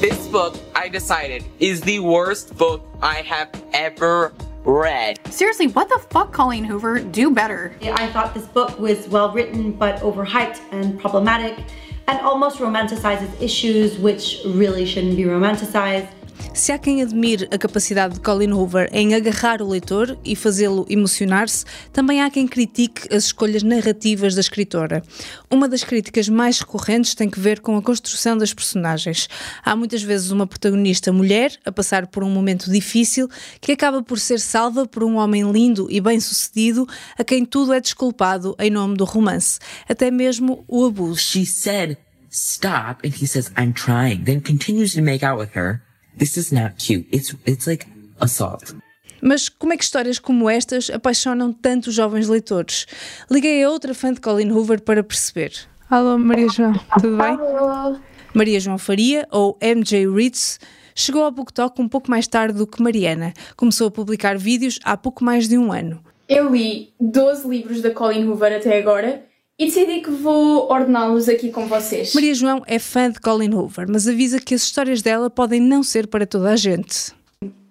This 0.00 0.29
book, 0.29 0.58
I 0.75 0.88
decided, 0.88 1.44
is 1.58 1.81
the 1.81 2.00
worst 2.00 2.55
book 2.56 2.82
I 3.02 3.23
have 3.23 3.50
ever 3.73 4.32
read. 4.64 5.19
Seriously, 5.31 5.69
what 5.69 5.88
the 5.88 5.99
fuck, 6.11 6.32
Colleen 6.32 6.64
Hoover? 6.64 7.00
Do 7.00 7.31
better. 7.31 7.73
I 7.82 8.08
thought 8.08 8.35
this 8.35 8.47
book 8.47 8.79
was 8.79 9.08
well 9.08 9.32
written 9.32 9.73
but 9.73 10.00
overhyped 10.00 10.61
and 10.70 10.99
problematic 11.00 11.58
and 12.06 12.20
almost 12.20 12.58
romanticizes 12.58 13.31
issues 13.41 13.99
which 13.99 14.41
really 14.47 14.85
shouldn't 14.85 15.17
be 15.17 15.25
romanticized. 15.25 16.08
Se 16.53 16.73
há 16.73 16.79
quem 16.79 17.01
admire 17.01 17.49
a 17.51 17.57
capacidade 17.57 18.15
de 18.15 18.21
Colin 18.21 18.53
Hoover 18.53 18.91
em 18.93 19.15
agarrar 19.15 19.63
o 19.63 19.69
leitor 19.69 20.19
e 20.25 20.37
fazê-lo 20.37 20.85
emocionar-se, 20.91 21.65
também 21.93 22.21
há 22.21 22.31
quem 22.31 22.47
critique 22.47 23.13
as 23.15 23.25
escolhas 23.25 23.63
narrativas 23.63 24.35
da 24.35 24.41
escritora. 24.41 25.03
Uma 25.51 25.69
das 25.69 25.85
críticas 25.85 26.29
mais 26.29 26.61
recorrentes 26.61 27.15
tem 27.15 27.31
que 27.31 27.41
ver 27.41 27.61
com 27.61 27.77
a 27.77 27.83
construção 27.83 28.37
das 28.37 28.53
personagens. 28.53 29.29
Há 29.64 29.75
muitas 29.75 30.03
vezes 30.03 30.31
uma 30.31 30.47
protagonista 30.47 31.12
mulher 31.12 31.57
a 31.64 31.73
passar 31.73 32.07
por 32.09 32.23
um 32.23 32.31
momento 32.31 32.71
difícil 32.71 33.29
que 33.61 33.73
acaba 33.73 34.03
por 34.03 34.19
ser 34.19 34.38
salva 34.38 34.87
por 34.87 35.03
um 35.03 35.17
homem 35.17 35.50
lindo 35.50 35.87
e 35.91 36.00
bem-sucedido 36.00 36.87
a 37.19 37.25
quem 37.25 37.45
tudo 37.45 37.73
é 37.73 37.81
desculpado 37.81 38.55
em 38.59 38.71
nome 38.71 38.97
do 38.97 39.05
romance, 39.05 39.59
até 39.88 40.11
mesmo 40.11 40.64
o 40.69 40.85
abuso. 40.85 41.21
She 41.21 41.47
said 41.47 41.97
stop 42.31 43.07
and 43.07 43.12
he 43.12 43.26
says 43.26 43.50
I'm 43.57 43.73
trying, 43.73 44.25
then 44.25 44.41
continues 44.41 44.95
to 44.95 45.03
make 45.03 45.25
out 45.25 45.38
with 45.38 45.57
her. 45.57 45.89
This 46.19 46.37
is 46.37 46.52
not 46.52 46.75
cute. 46.76 47.07
It's, 47.12 47.35
it's 47.47 47.67
like 47.67 47.87
assault. 48.21 48.75
Mas 49.23 49.49
como 49.49 49.73
é 49.73 49.76
que 49.76 49.85
histórias 49.85 50.19
como 50.19 50.49
estas 50.49 50.90
apaixonam 50.90 51.52
tanto 51.52 51.88
os 51.88 51.95
jovens 51.95 52.29
leitores? 52.29 52.87
Liguei 53.31 53.62
a 53.62 53.71
outra 53.71 53.95
fã 53.95 54.12
de 54.12 54.21
Colin 54.21 54.50
Hoover 54.50 54.81
para 54.81 55.02
perceber. 55.02 55.52
Alô, 55.90 56.17
Maria 56.17 56.49
João, 56.49 56.73
tudo 57.00 57.17
bem? 57.17 57.33
Alô. 57.33 57.99
Maria 58.33 58.61
João 58.61 58.79
Faria, 58.79 59.26
ou 59.31 59.59
MJ 59.61 60.09
Ritz, 60.09 60.59
chegou 60.95 61.25
ao 61.25 61.33
BookTok 61.33 61.83
um 61.83 61.88
pouco 61.88 62.11
mais 62.11 62.26
tarde 62.26 62.59
do 62.59 62.67
que 62.67 62.83
Mariana. 62.83 63.35
Começou 63.57 63.88
a 63.88 63.90
publicar 63.90 64.38
vídeos 64.38 64.79
há 64.85 64.97
pouco 64.97 65.25
mais 65.25 65.49
de 65.49 65.59
um 65.59 65.73
ano. 65.73 66.02
Eu 66.29 66.49
li 66.55 66.93
12 67.00 67.49
livros 67.49 67.83
da 67.83 67.90
Colin 67.90 68.25
Hoover 68.29 68.57
até 68.57 68.79
agora 68.79 69.25
e 69.61 69.67
decidi 69.67 70.00
que 70.00 70.11
vou 70.11 70.73
ordená-los 70.73 71.29
aqui 71.29 71.52
com 71.52 71.67
vocês. 71.67 72.14
Maria 72.14 72.35
João 72.35 72.62
é 72.67 72.79
fã 72.79 73.11
de 73.11 73.21
Colin 73.21 73.52
Hoover, 73.52 73.87
mas 73.90 74.09
avisa 74.09 74.40
que 74.40 74.55
as 74.55 74.62
histórias 74.62 75.02
dela 75.02 75.29
podem 75.29 75.61
não 75.61 75.83
ser 75.83 76.07
para 76.07 76.26
toda 76.26 76.50
a 76.50 76.57
gente. 76.57 77.12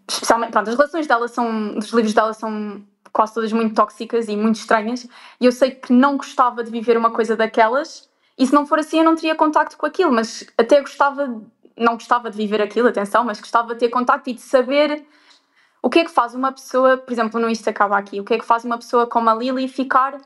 Especialmente, 0.08 0.52
pronto, 0.52 0.70
as 0.70 0.76
relações 0.76 1.08
dela 1.08 1.28
são, 1.28 1.74
dos 1.74 1.90
livros 1.90 2.14
dela 2.14 2.32
são 2.32 2.80
quase 3.12 3.34
todas 3.34 3.52
muito 3.52 3.74
tóxicas 3.74 4.28
e 4.28 4.38
muito 4.38 4.58
estranhas, 4.58 5.08
e 5.42 5.48
eu 5.48 5.52
sei 5.52 5.72
que 5.72 5.92
não 5.92 6.16
gostava 6.16 6.64
de 6.64 6.70
viver 6.70 6.96
uma 6.96 7.10
coisa 7.10 7.36
daquelas, 7.36 8.08
e 8.38 8.46
se 8.46 8.54
não 8.54 8.68
for 8.68 8.78
assim 8.78 9.00
eu 9.00 9.04
não 9.04 9.16
teria 9.16 9.34
contacto 9.34 9.76
com 9.76 9.88
aquilo, 9.88 10.12
mas 10.12 10.46
até 10.60 10.80
gostava, 10.82 11.42
não 11.76 11.94
gostava 11.94 12.30
de 12.30 12.38
viver 12.38 12.62
aquilo, 12.62 12.88
atenção, 12.88 13.24
mas 13.24 13.40
gostava 13.40 13.74
de 13.74 13.80
ter 13.80 13.90
contacto 13.90 14.30
e 14.30 14.34
de 14.34 14.42
saber 14.42 15.04
o 15.82 15.90
que 15.90 15.98
é 15.98 16.06
que 16.06 16.12
faz 16.12 16.36
uma 16.36 16.52
pessoa, 16.52 16.98
por 16.98 17.12
exemplo, 17.12 17.40
no 17.40 17.50
Isto 17.50 17.68
Acaba 17.68 17.98
Aqui, 17.98 18.20
o 18.20 18.24
que 18.24 18.36
é 18.36 18.38
que 18.38 18.46
faz 18.46 18.64
uma 18.64 18.78
pessoa 18.78 19.08
como 19.08 19.28
a 19.28 19.34
Lily 19.34 19.68
ficar 19.68 20.20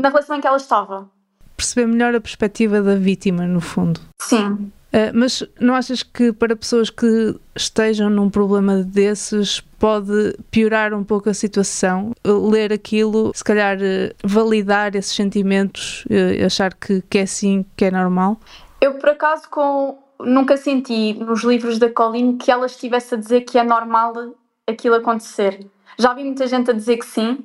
na 0.00 0.08
relação 0.08 0.36
em 0.36 0.40
que 0.40 0.46
ela 0.46 0.56
estava. 0.56 1.08
Perceber 1.56 1.86
melhor 1.86 2.14
a 2.14 2.20
perspectiva 2.20 2.82
da 2.82 2.96
vítima, 2.96 3.46
no 3.46 3.60
fundo. 3.60 4.00
Sim. 4.20 4.72
Uh, 4.94 5.10
mas 5.12 5.42
não 5.60 5.74
achas 5.74 6.04
que 6.04 6.32
para 6.32 6.54
pessoas 6.54 6.88
que 6.88 7.34
estejam 7.56 8.08
num 8.08 8.30
problema 8.30 8.84
desses 8.84 9.60
pode 9.60 10.36
piorar 10.52 10.94
um 10.94 11.02
pouco 11.02 11.28
a 11.28 11.34
situação? 11.34 12.12
Ler 12.24 12.72
aquilo, 12.72 13.32
se 13.34 13.42
calhar 13.42 13.76
uh, 13.76 14.14
validar 14.22 14.94
esses 14.94 15.12
sentimentos, 15.12 16.04
uh, 16.04 16.46
achar 16.46 16.74
que, 16.74 17.02
que 17.10 17.18
é 17.18 17.22
assim, 17.22 17.66
que 17.76 17.86
é 17.86 17.90
normal? 17.90 18.38
Eu, 18.80 18.94
por 18.94 19.08
acaso, 19.08 19.48
com, 19.50 19.98
nunca 20.20 20.56
senti 20.56 21.14
nos 21.14 21.42
livros 21.42 21.78
da 21.78 21.90
Colleen 21.90 22.36
que 22.36 22.50
ela 22.50 22.66
estivesse 22.66 23.14
a 23.14 23.18
dizer 23.18 23.40
que 23.40 23.58
é 23.58 23.64
normal 23.64 24.12
aquilo 24.64 24.94
acontecer. 24.94 25.66
Já 25.98 26.14
vi 26.14 26.22
muita 26.22 26.46
gente 26.46 26.70
a 26.70 26.74
dizer 26.74 26.98
que 26.98 27.06
sim, 27.06 27.44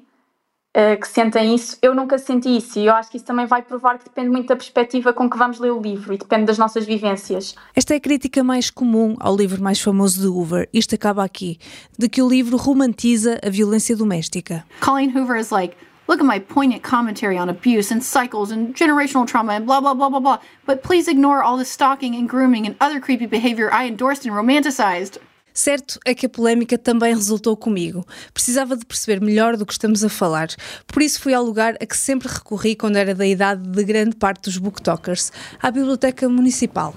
que 0.74 1.08
sentem 1.08 1.56
isso. 1.56 1.78
Eu 1.82 1.96
nunca 1.96 2.18
senti 2.18 2.56
isso 2.56 2.80
e 2.80 2.86
eu 2.86 2.94
acho 2.94 3.10
que 3.10 3.18
isso 3.18 3.26
também 3.26 3.46
vai 3.46 3.62
provar 3.62 3.98
que 3.98 4.06
depende 4.06 4.30
muito 4.30 4.48
da 4.48 4.56
perspectiva 4.56 5.12
com 5.12 5.30
que 5.30 5.38
vamos 5.38 5.60
ler 5.60 5.72
o 5.72 5.82
livro 5.82 6.14
e 6.14 6.18
depende 6.18 6.46
das 6.46 6.58
nossas 6.58 6.86
vivências. 6.86 7.56
Esta 7.76 7.94
é 7.94 7.98
a 7.98 8.00
crítica 8.00 8.44
mais 8.44 8.70
comum 8.70 9.16
ao 9.20 9.36
livro 9.36 9.62
mais 9.62 9.82
famoso 9.82 10.22
de 10.22 10.28
Hoover. 10.28 10.70
Isto 10.74 10.96
acaba 10.96 11.24
aqui, 11.24 11.60
de 11.98 12.08
que 12.08 12.22
o 12.22 12.30
livro 12.30 12.56
romantiza 12.58 13.40
a 13.44 13.50
violência 13.50 13.96
doméstica. 13.96 14.66
Colleen 14.80 15.12
Hoover 15.16 15.40
is 15.40 15.52
like 15.52 15.76
Look 16.10 16.22
at 16.22 16.26
my 16.26 16.40
poignant 16.40 16.82
commentary 16.82 17.38
on 17.38 17.50
abuse 17.50 17.92
and 17.92 18.04
cycles 18.04 18.50
and 18.50 18.74
generational 18.74 19.28
trauma 19.28 19.54
and 19.54 19.68
blah, 19.68 19.80
blah, 19.80 19.94
blah, 19.94 20.10
blah, 20.10 20.20
blah. 20.20 20.40
But 20.66 20.82
please 20.82 21.08
ignore 21.08 21.44
all 21.44 21.56
the 21.56 21.66
stalking 21.66 22.16
and 22.16 22.28
grooming 22.28 22.66
and 22.66 22.76
other 22.82 23.00
creepy 23.00 23.28
behavior 23.28 23.72
I 23.72 23.86
endorsed 23.86 24.26
and 24.26 24.34
romanticized. 24.34 25.20
Certo 25.54 26.00
é 26.06 26.14
que 26.14 26.26
a 26.26 26.30
polémica 26.30 26.78
também 26.78 27.14
resultou 27.14 27.56
comigo. 27.58 28.06
Precisava 28.34 28.76
de 28.78 28.86
perceber 28.86 29.22
melhor 29.22 29.58
do 29.58 29.66
que 29.66 29.74
estamos 29.74 30.04
a 30.04 30.10
falar. 30.10 30.50
Por 30.88 31.02
isso 31.02 31.20
fui 31.20 31.34
ao 31.34 31.44
lugar 31.44 31.76
a 31.82 31.86
que 31.86 31.98
sempre 31.98 32.28
recorri 32.28 32.76
quando 32.76 32.96
era 32.96 33.14
da 33.16 33.26
idade 33.26 33.68
de 33.68 33.84
grande 33.84 34.16
parte 34.16 34.44
dos 34.44 34.58
booktalkers, 34.58 35.32
à 35.62 35.72
Biblioteca 35.72 36.30
Municipal. 36.30 36.94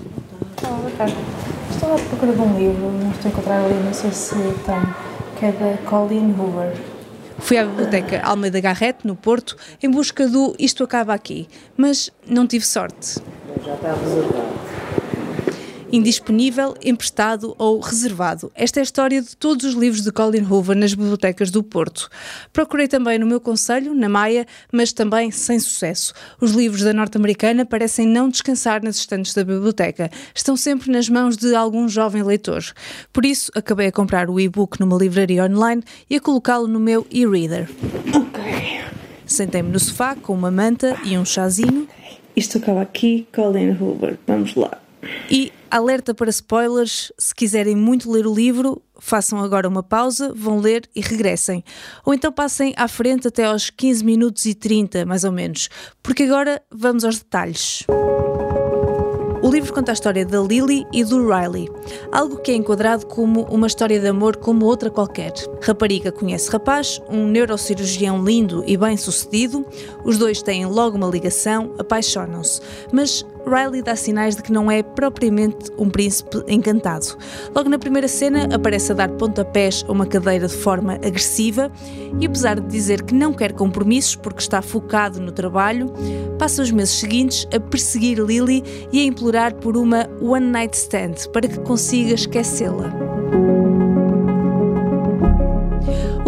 Olá, 0.63 0.77
boa 0.77 0.91
tarde. 0.93 1.17
Estou 1.71 1.95
à 1.95 1.99
procura 1.99 2.33
de 2.33 2.41
um 2.41 2.59
livro, 2.59 2.93
não 2.93 3.11
estou 3.11 3.29
a 3.29 3.33
encontrar 3.33 3.65
ali, 3.65 3.75
não 3.75 3.95
sei 3.95 4.13
se 4.13 4.35
tem, 4.35 5.39
que 5.39 5.47
é 5.47 5.53
da 5.53 5.79
Colleen 5.89 6.35
Hoover. 6.39 6.77
Fui 7.39 7.59
à 7.59 7.65
Biblioteca 7.65 8.21
Almeida 8.23 8.61
Garrett, 8.61 9.05
no 9.05 9.17
Porto, 9.17 9.57
em 9.83 9.91
busca 9.91 10.29
do 10.29 10.55
Isto 10.59 10.85
Acaba 10.85 11.15
Aqui, 11.15 11.49
mas 11.77 12.11
não 12.27 12.47
tive 12.47 12.65
sorte. 12.65 13.21
Já 13.65 13.75
está 13.75 13.95
reservado 13.95 14.63
indisponível, 15.93 16.75
emprestado 16.83 17.55
ou 17.59 17.79
reservado. 17.79 18.51
Esta 18.55 18.81
é 18.81 18.83
a 18.83 18.83
história 18.83 19.21
de 19.21 19.37
todos 19.37 19.67
os 19.67 19.75
livros 19.75 20.03
de 20.03 20.11
Colin 20.11 20.43
Hoover 20.43 20.75
nas 20.75 20.95
bibliotecas 20.95 21.51
do 21.51 21.63
Porto. 21.63 22.09
Procurei 22.53 22.89
também 22.89 23.19
no 23.19 23.27
meu 23.27 23.41
conselho, 23.41 23.95
na 23.95 24.09
Maia, 24.09 24.47
mas 24.73 24.93
também 24.93 25.31
sem 25.31 25.61
sucesso. 25.61 26.15
Os 26.41 26.53
livros 26.53 26.83
da 26.83 26.95
norte-americana 26.95 27.67
parecem 27.67 28.09
não 28.09 28.31
descansar 28.31 28.83
nas 28.83 28.97
estantes 28.97 29.35
da 29.35 29.45
biblioteca. 29.45 30.11
Estão 30.35 30.57
sempre 30.57 30.91
nas 30.91 31.09
mãos 31.09 31.37
de 31.37 31.55
algum 31.55 31.87
jovem 31.87 32.23
leitor. 32.23 32.65
Por 33.13 33.27
isso, 33.27 33.53
acabei 33.55 33.89
a 33.89 33.93
comprar 33.93 34.31
o 34.31 34.41
e-book 34.41 34.81
numa 34.81 34.97
livraria 34.97 35.45
online 35.45 35.83
e 36.09 36.17
a 36.17 36.21
colocá-lo 36.21 36.67
no 36.67 36.81
meu 36.81 37.07
e-reader. 37.11 37.69
Ok. 38.15 38.43
Sentei-me 39.27 39.71
no 39.71 39.79
sofá 39.79 40.15
com 40.15 40.33
uma 40.33 40.51
manta 40.51 40.97
e 41.05 41.19
um 41.19 41.25
chazinho. 41.25 41.87
Isto 42.35 42.59
acaba 42.59 42.81
aqui, 42.81 43.27
Colin 43.35 43.77
Hoover. 43.79 44.19
Vamos 44.27 44.55
lá. 44.55 44.82
E 45.31 45.53
alerta 45.71 46.15
para 46.15 46.31
spoilers: 46.31 47.13
se 47.19 47.35
quiserem 47.35 47.75
muito 47.75 48.11
ler 48.11 48.27
o 48.27 48.35
livro, 48.35 48.83
façam 49.01 49.41
agora 49.41 49.69
uma 49.69 49.83
pausa, 49.83 50.33
vão 50.35 50.61
ler 50.61 50.89
e 50.95 51.01
regressem. 51.01 51.65
Ou 52.05 52.15
então 52.15 52.31
passem 52.31 52.73
à 52.77 52.87
frente 52.87 53.29
até 53.29 53.45
aos 53.45 53.71
15 53.71 54.05
minutos 54.05 54.47
e 54.47 54.55
30, 54.55 55.05
mais 55.05 55.25
ou 55.25 55.33
menos, 55.33 55.69
porque 56.03 56.25
agora 56.25 56.63
vamos 56.71 57.05
aos 57.05 57.19
detalhes. 57.19 57.85
O 59.45 59.51
livro 59.51 59.75
conta 59.75 59.91
a 59.91 59.95
história 59.95 60.25
da 60.25 60.41
Lily 60.41 60.87
e 60.93 61.03
do 61.03 61.29
Riley, 61.29 61.69
algo 62.13 62.37
que 62.37 62.53
é 62.53 62.55
enquadrado 62.55 63.07
como 63.07 63.43
uma 63.47 63.67
história 63.67 63.99
de 63.99 64.07
amor 64.07 64.37
como 64.37 64.65
outra 64.65 64.89
qualquer. 64.89 65.33
Rapariga 65.61 66.13
conhece 66.13 66.49
rapaz, 66.49 67.03
um 67.11 67.27
neurocirurgião 67.27 68.25
lindo 68.25 68.63
e 68.69 68.77
bem 68.77 68.97
sucedido, 68.97 69.67
os 70.05 70.17
dois 70.17 70.43
têm 70.43 70.65
logo 70.65 70.97
uma 70.97 71.09
ligação, 71.09 71.75
apaixonam-se, 71.77 72.61
mas 72.93 73.27
Riley 73.47 73.83
dá 73.83 73.97
sinais 73.97 74.37
de 74.37 74.43
que 74.43 74.53
não 74.53 74.71
é 74.71 74.83
propriamente 74.83 75.71
um 75.79 75.89
príncipe 75.91 76.43
encantado. 76.49 77.17
Logo 77.55 77.69
na 77.69 77.79
primeira 77.79 78.09
cena, 78.09 78.49
aparece 78.55 78.93
a 78.93 78.95
dar 78.95 79.09
pontapés 79.11 79.85
a 79.87 79.93
uma 79.93 80.07
cadeira 80.07 80.47
de 80.47 80.55
forma 80.55 80.95
agressiva 80.95 81.71
e, 82.21 82.27
apesar 82.27 82.61
de 82.61 82.67
dizer 82.67 83.03
que 83.03 83.15
não 83.15 83.33
quer 83.33 83.53
compromissos 83.53 84.17
porque 84.17 84.41
está 84.41 84.63
focado 84.63 85.21
no 85.21 85.33
trabalho, 85.33 85.93
passa 86.39 86.63
os 86.63 86.71
meses 86.71 86.95
seguintes 86.95 87.47
a 87.55 87.61
perseguir 87.61 88.19
Lily 88.19 88.63
e 88.93 89.01
a 89.01 89.05
implorar 89.05 89.55
por 89.55 89.77
uma 89.77 90.09
one 90.21 90.47
night 90.47 90.77
stand 90.77 91.15
para 91.33 91.49
que 91.49 91.61
consiga 91.61 92.15
esquecê-la. 92.15 93.12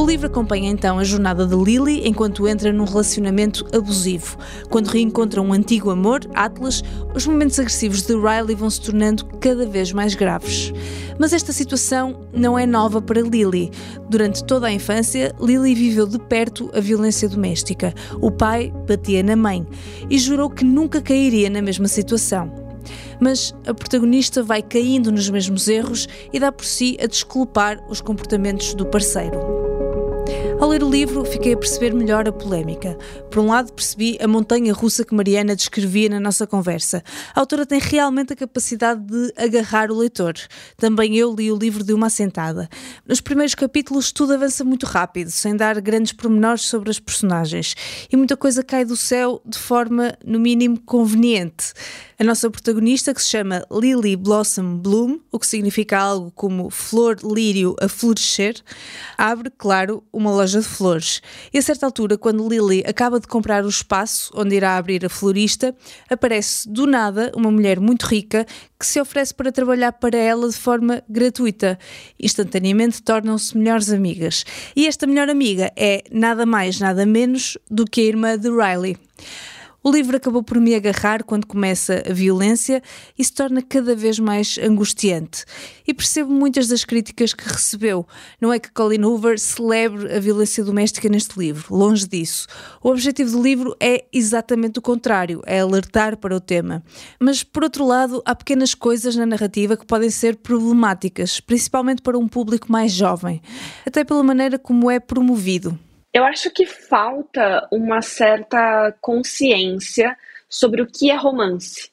O 0.05 0.07
livro 0.07 0.27
acompanha 0.27 0.69
então 0.69 0.99
a 0.99 1.03
jornada 1.03 1.47
de 1.47 1.57
Lily 1.57 2.07
enquanto 2.07 2.47
entra 2.47 2.71
num 2.71 2.85
relacionamento 2.85 3.65
abusivo. 3.75 4.37
Quando 4.69 4.89
reencontra 4.89 5.41
um 5.41 5.51
antigo 5.51 5.89
amor, 5.89 6.21
Atlas, 6.35 6.85
os 7.15 7.27
momentos 7.27 7.59
agressivos 7.59 8.03
de 8.03 8.13
Riley 8.13 8.55
vão 8.55 8.69
se 8.69 8.83
tornando 8.83 9.25
cada 9.41 9.65
vez 9.67 9.95
mais 9.95 10.15
graves. 10.15 10.75
Mas 11.19 11.33
esta 11.33 11.55
situação 11.55 12.21
não 12.35 12.59
é 12.59 12.67
nova 12.67 13.01
para 13.01 13.23
Lily. 13.23 13.71
Durante 14.11 14.45
toda 14.45 14.67
a 14.67 14.73
infância, 14.73 15.35
Lily 15.41 15.75
viveu 15.75 16.07
de 16.07 16.19
perto 16.19 16.71
a 16.75 16.81
violência 16.81 17.27
doméstica. 17.27 17.95
O 18.21 18.31
pai 18.31 18.71
batia 18.87 19.23
na 19.23 19.35
mãe 19.35 19.67
e 20.11 20.19
jurou 20.19 20.51
que 20.51 20.67
nunca 20.67 21.01
cairia 21.01 21.49
na 21.49 21.63
mesma 21.63 21.89
situação 21.89 22.63
mas 23.19 23.55
a 23.67 23.73
protagonista 23.73 24.43
vai 24.43 24.61
caindo 24.61 25.11
nos 25.11 25.31
mesmos 25.31 25.69
erros 25.69 26.07
e 26.31 26.39
dá 26.39 26.53
por 26.53 26.67
si 26.67 26.99
a 27.03 27.07
desculpar 27.07 27.83
os 27.89 28.03
comportamentos 28.03 28.75
do 28.75 28.85
parceiro. 28.85 29.74
Ao 30.65 30.71
ler 30.71 30.83
o 30.83 30.89
livro, 30.89 31.27
fiquei 31.27 31.53
a 31.53 31.59
perceber 31.59 31.93
melhor 31.93 32.27
a 32.27 32.33
polémica. 32.33 32.97
Por 33.31 33.41
um 33.41 33.49
lado, 33.49 33.71
percebi 33.71 34.17
a 34.19 34.27
montanha 34.27 34.73
russa 34.73 35.05
que 35.05 35.15
Mariana 35.15 35.55
descrevia 35.55 36.09
na 36.09 36.19
nossa 36.19 36.47
conversa. 36.47 37.05
A 37.35 37.41
autora 37.41 37.67
tem 37.67 37.79
realmente 37.79 38.33
a 38.33 38.37
capacidade 38.37 39.05
de 39.05 39.31
agarrar 39.37 39.91
o 39.91 39.99
leitor. 39.99 40.33
Também 40.79 41.19
eu 41.19 41.35
li 41.35 41.53
o 41.53 41.59
livro 41.59 41.85
de 41.85 41.93
uma 41.93 42.07
assentada. 42.07 42.67
Nos 43.07 43.21
primeiros 43.21 43.55
capítulos, 43.55 44.11
tudo 44.11 44.33
avança 44.33 44.65
muito 44.65 44.87
rápido, 44.87 45.31
sem 45.31 45.55
dar 45.55 45.79
grandes 45.83 46.15
pormenores 46.15 46.63
sobre 46.63 46.89
as 46.89 46.99
personagens. 46.99 47.75
E 48.11 48.17
muita 48.17 48.35
coisa 48.35 48.63
cai 48.63 48.87
do 48.87 48.97
céu 48.97 49.43
de 49.45 49.59
forma, 49.59 50.17
no 50.25 50.41
mínimo, 50.41 50.81
conveniente. 50.81 51.75
A 52.25 52.27
nossa 52.27 52.49
protagonista, 52.49 53.13
que 53.13 53.23
se 53.23 53.29
chama 53.29 53.67
Lily 53.71 54.17
Blossom 54.17 54.79
Bloom, 54.79 55.21
o 55.31 55.39
que 55.39 55.47
significa 55.47 55.99
algo 55.99 56.31
como 56.31 56.71
flor 56.71 57.19
lírio 57.23 57.77
a 57.79 57.87
florescer, 57.87 58.57
abre, 59.19 59.51
claro, 59.51 60.03
uma 60.11 60.31
loja 60.31 60.59
de 60.59 60.67
flores. 60.67 61.21
E 61.53 61.59
a 61.59 61.61
certa 61.61 61.85
altura, 61.85 62.17
quando 62.17 62.49
Lily 62.49 62.83
acaba 62.87 63.21
de 63.21 63.27
comprar 63.27 63.63
o 63.63 63.69
espaço 63.69 64.33
onde 64.35 64.57
irá 64.57 64.79
abrir 64.79 65.05
a 65.05 65.11
florista, 65.11 65.77
aparece 66.09 66.67
do 66.67 66.87
nada 66.87 67.31
uma 67.37 67.51
mulher 67.51 67.79
muito 67.79 68.07
rica 68.07 68.47
que 68.79 68.87
se 68.87 68.99
oferece 68.99 69.35
para 69.35 69.53
trabalhar 69.53 69.93
para 69.93 70.17
ela 70.17 70.49
de 70.49 70.57
forma 70.57 71.03
gratuita. 71.07 71.79
Instantaneamente 72.19 73.03
tornam-se 73.03 73.55
melhores 73.55 73.91
amigas. 73.91 74.47
E 74.75 74.87
esta 74.87 75.07
melhor 75.07 75.29
amiga 75.29 75.71
é 75.77 76.03
nada 76.11 76.47
mais, 76.47 76.81
nada 76.81 77.05
menos 77.05 77.59
do 77.71 77.85
que 77.85 78.01
a 78.01 78.05
irmã 78.05 78.39
de 78.39 78.49
Riley. 78.49 78.97
O 79.87 79.91
livro 79.91 80.17
acabou 80.17 80.43
por 80.43 80.59
me 80.59 80.75
agarrar 80.75 81.23
quando 81.25 81.47
começa 81.47 82.03
a 82.09 82.13
violência 82.15 82.83
e 83.19 83.23
se 83.23 83.31
torna 83.31 83.61
cada 83.61 83.95
vez 83.95 84.19
mais 84.19 84.57
angustiante. 84.57 85.45
E 85.87 85.93
percebo 85.93 86.33
muitas 86.33 86.69
das 86.69 86.87
críticas 86.87 87.35
que 87.35 87.47
recebeu. 87.47 88.09
Não 88.41 88.51
é 88.51 88.59
que 88.59 88.73
Colin 88.73 89.05
Hoover 89.05 89.39
celebre 89.39 90.11
a 90.11 90.19
violência 90.19 90.65
doméstica 90.65 91.07
neste 91.11 91.39
livro, 91.39 91.77
longe 91.77 92.09
disso. 92.09 92.47
O 92.83 92.89
objetivo 92.89 93.33
do 93.33 93.43
livro 93.43 93.77
é 93.79 94.07
exatamente 94.11 94.79
o 94.79 94.83
contrário, 94.83 95.43
é 95.45 95.61
alertar 95.61 96.17
para 96.17 96.35
o 96.35 96.41
tema. 96.41 96.83
Mas, 97.21 97.45
por 97.45 97.63
outro 97.63 97.85
lado, 97.87 98.23
há 98.25 98.35
pequenas 98.35 98.75
coisas 98.75 99.15
na 99.17 99.27
narrativa 99.27 99.77
que 99.77 99.85
podem 99.85 100.09
ser 100.09 100.37
problemáticas, 100.37 101.41
principalmente 101.41 102.01
para 102.01 102.17
um 102.17 102.27
público 102.27 102.73
mais 102.73 102.91
jovem, 102.91 103.43
até 103.87 104.03
pela 104.03 104.23
maneira 104.23 104.59
como 104.59 104.91
é 104.91 104.99
promovido. 104.99 105.79
Eu 106.15 106.25
acho 106.25 106.49
que 106.49 106.65
falta 106.65 107.67
uma 107.73 108.01
certa 108.01 108.95
consciência 109.01 110.17
sobre 110.49 110.81
o 110.81 110.87
que 110.87 111.11
é 111.11 111.17
romance. 111.17 111.91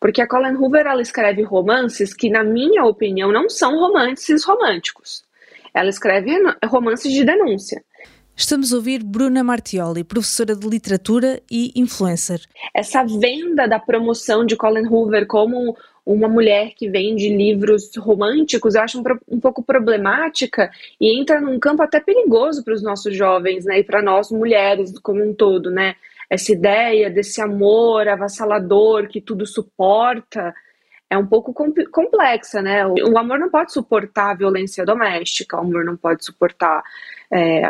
Porque 0.00 0.20
a 0.20 0.26
Colin 0.26 0.56
Hoover 0.56 0.86
ela 0.86 1.00
escreve 1.00 1.44
romances 1.44 2.12
que, 2.12 2.28
na 2.28 2.42
minha 2.42 2.84
opinião, 2.84 3.30
não 3.30 3.48
são 3.48 3.78
romances 3.78 4.44
românticos. 4.44 5.22
Ela 5.72 5.88
escreve 5.88 6.32
romances 6.64 7.12
de 7.12 7.24
denúncia. 7.24 7.80
Estamos 8.34 8.72
a 8.72 8.76
ouvir 8.76 9.04
Bruna 9.04 9.44
Martioli, 9.44 10.02
professora 10.02 10.56
de 10.56 10.66
literatura 10.66 11.40
e 11.48 11.70
influencer. 11.76 12.40
Essa 12.74 13.04
venda 13.04 13.68
da 13.68 13.78
promoção 13.78 14.44
de 14.44 14.56
Colin 14.56 14.88
Hoover 14.88 15.28
como 15.28 15.76
uma 16.04 16.28
mulher 16.28 16.72
que 16.74 16.88
vende 16.88 17.28
livros 17.28 17.90
românticos, 17.96 18.74
eu 18.74 18.82
acho 18.82 19.00
um, 19.00 19.04
um 19.28 19.40
pouco 19.40 19.62
problemática 19.62 20.70
e 21.00 21.20
entra 21.20 21.40
num 21.40 21.58
campo 21.58 21.82
até 21.82 22.00
perigoso 22.00 22.64
para 22.64 22.74
os 22.74 22.82
nossos 22.82 23.16
jovens, 23.16 23.64
né? 23.64 23.78
E 23.78 23.84
para 23.84 24.02
nós 24.02 24.30
mulheres 24.30 24.98
como 25.00 25.22
um 25.22 25.34
todo, 25.34 25.70
né? 25.70 25.94
Essa 26.28 26.52
ideia 26.52 27.10
desse 27.10 27.40
amor 27.40 28.06
avassalador 28.08 29.08
que 29.08 29.20
tudo 29.20 29.44
suporta 29.46 30.54
é 31.10 31.18
um 31.18 31.26
pouco 31.26 31.52
complexa, 31.90 32.62
né? 32.62 32.86
O 32.86 33.18
amor 33.18 33.36
não 33.40 33.50
pode 33.50 33.72
suportar 33.72 34.36
violência 34.36 34.84
doméstica, 34.84 35.56
o 35.56 35.60
amor 35.60 35.84
não 35.84 35.96
pode 35.96 36.24
suportar 36.24 36.84
é, 37.32 37.62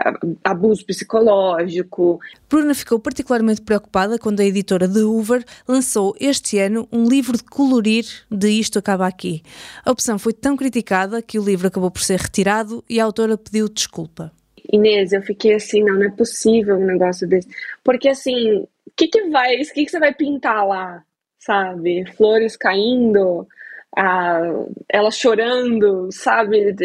abuso 0.44 0.84
psicológico. 0.84 2.20
Bruna 2.50 2.74
ficou 2.74 3.00
particularmente 3.00 3.62
preocupada 3.62 4.18
quando 4.18 4.40
a 4.40 4.44
editora 4.44 4.86
de 4.86 5.00
Hoover 5.00 5.42
lançou 5.66 6.14
este 6.20 6.58
ano 6.58 6.86
um 6.92 7.08
livro 7.08 7.38
de 7.38 7.44
colorir 7.44 8.04
de 8.30 8.50
Isto 8.50 8.78
Acaba 8.78 9.06
Aqui. 9.06 9.42
A 9.86 9.90
opção 9.90 10.18
foi 10.18 10.34
tão 10.34 10.54
criticada 10.54 11.22
que 11.22 11.38
o 11.38 11.44
livro 11.44 11.66
acabou 11.66 11.90
por 11.90 12.02
ser 12.02 12.18
retirado 12.20 12.84
e 12.90 13.00
a 13.00 13.04
autora 13.04 13.38
pediu 13.38 13.70
desculpa. 13.70 14.30
Inês, 14.70 15.12
eu 15.12 15.22
fiquei 15.22 15.54
assim, 15.54 15.82
não, 15.82 15.94
não 15.94 16.06
é 16.06 16.10
possível 16.10 16.76
um 16.76 16.84
negócio 16.84 17.26
desse. 17.26 17.48
Porque 17.82 18.10
assim, 18.10 18.58
o 18.58 18.92
que, 18.94 19.08
que 19.08 19.30
vai, 19.30 19.56
o 19.56 19.72
que, 19.72 19.84
que 19.86 19.90
você 19.90 19.98
vai 19.98 20.12
pintar 20.14 20.66
lá? 20.66 21.02
Sabe? 21.40 22.04
Flores 22.16 22.56
caindo, 22.56 23.48
a, 23.96 24.40
ela 24.88 25.10
chorando, 25.10 26.08
sabe? 26.12 26.76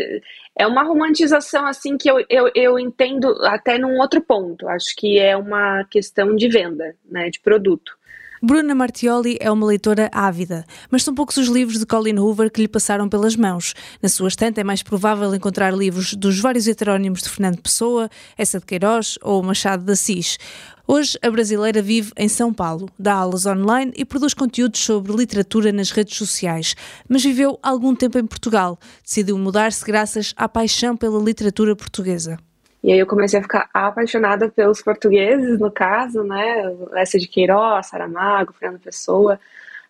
É 0.58 0.66
uma 0.66 0.84
romantização 0.84 1.66
assim 1.66 1.98
que 1.98 2.10
eu, 2.10 2.26
eu, 2.30 2.50
eu 2.56 2.80
entendo 2.80 3.28
até 3.44 3.78
num 3.78 4.00
outro 4.00 4.22
ponto. 4.22 4.68
Acho 4.68 4.96
que 4.96 5.20
é 5.20 5.36
uma 5.36 5.84
questão 5.86 6.36
de 6.36 6.48
venda, 6.48 6.96
né? 7.10 7.30
De 7.30 7.40
produto. 7.40 7.98
Bruna 8.42 8.76
Martioli 8.76 9.38
é 9.40 9.50
uma 9.50 9.66
leitora 9.66 10.08
ávida, 10.14 10.66
mas 10.92 11.04
são 11.04 11.16
poucos 11.16 11.36
os 11.38 11.48
livros 11.48 11.80
de 11.80 11.86
Colin 11.86 12.20
Hoover 12.20 12.52
que 12.52 12.62
lhe 12.62 12.68
passaram 12.68 13.10
pelas 13.10 13.36
mãos. 13.36 13.74
Na 14.02 14.08
sua 14.08 14.28
estante 14.28 14.60
é 14.60 14.64
mais 14.64 14.84
provável 14.84 15.34
encontrar 15.34 15.74
livros 15.74 16.14
dos 16.14 16.40
vários 16.40 16.68
heterónimos 16.68 17.24
de 17.24 17.30
Fernando 17.30 17.60
Pessoa, 17.60 18.08
Essa 18.38 18.60
de 18.60 18.66
Queiroz 18.68 19.18
ou 19.24 19.42
Machado 19.42 19.84
de 19.84 19.94
Assis. 19.94 20.38
Hoje, 20.88 21.18
a 21.20 21.32
brasileira 21.32 21.82
vive 21.82 22.12
em 22.16 22.30
São 22.30 22.54
Paulo, 22.54 22.88
dá 22.98 23.14
aulas 23.16 23.48
online 23.48 23.92
e 23.98 24.06
produz 24.06 24.36
conteúdos 24.36 24.82
sobre 24.82 25.12
literatura 25.12 25.72
nas 25.72 25.90
redes 25.90 26.16
sociais, 26.16 26.76
mas 27.10 27.24
viveu 27.24 27.58
algum 27.64 27.96
tempo 27.96 28.20
em 28.20 28.26
Portugal. 28.26 28.78
Decidiu 29.04 29.36
mudar-se 29.36 29.84
graças 29.84 30.32
à 30.38 30.48
paixão 30.48 30.96
pela 30.96 31.20
literatura 31.20 31.76
portuguesa. 31.76 32.38
E 32.84 32.92
aí 32.92 33.00
eu 33.00 33.08
comecei 33.08 33.40
a 33.40 33.42
ficar 33.42 33.68
apaixonada 33.74 34.48
pelos 34.48 34.80
portugueses, 34.80 35.60
no 35.60 35.72
caso, 35.72 36.24
né? 36.24 36.72
Essa 36.94 37.18
de 37.18 37.28
Queiroz, 37.28 37.88
Saramago, 37.88 38.54
Fernando 38.54 38.80
Pessoa, 38.80 39.40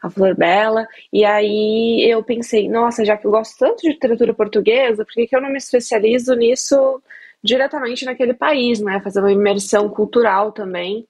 a 0.01 0.09
Flor 0.09 0.33
Bela. 0.33 0.87
E 1.11 1.25
aí 1.25 2.09
eu 2.09 2.23
pensei, 2.23 2.69
nossa, 2.69 3.03
já 3.03 3.17
que 3.17 3.27
eu 3.27 3.31
gosto 3.31 3.57
tanto 3.59 3.81
de 3.81 3.89
literatura 3.89 4.33
portuguesa, 4.33 5.03
por 5.03 5.11
que, 5.11 5.27
que 5.27 5.35
eu 5.35 5.41
não 5.41 5.49
me 5.49 5.57
especializo 5.57 6.33
nisso 6.35 7.01
diretamente 7.45 8.03
naquele 8.03 8.33
país, 8.33 8.79
né? 8.79 8.99
Fazer 9.01 9.19
uma 9.19 9.31
imersão 9.31 9.87
cultural 9.87 10.51
também. 10.51 11.07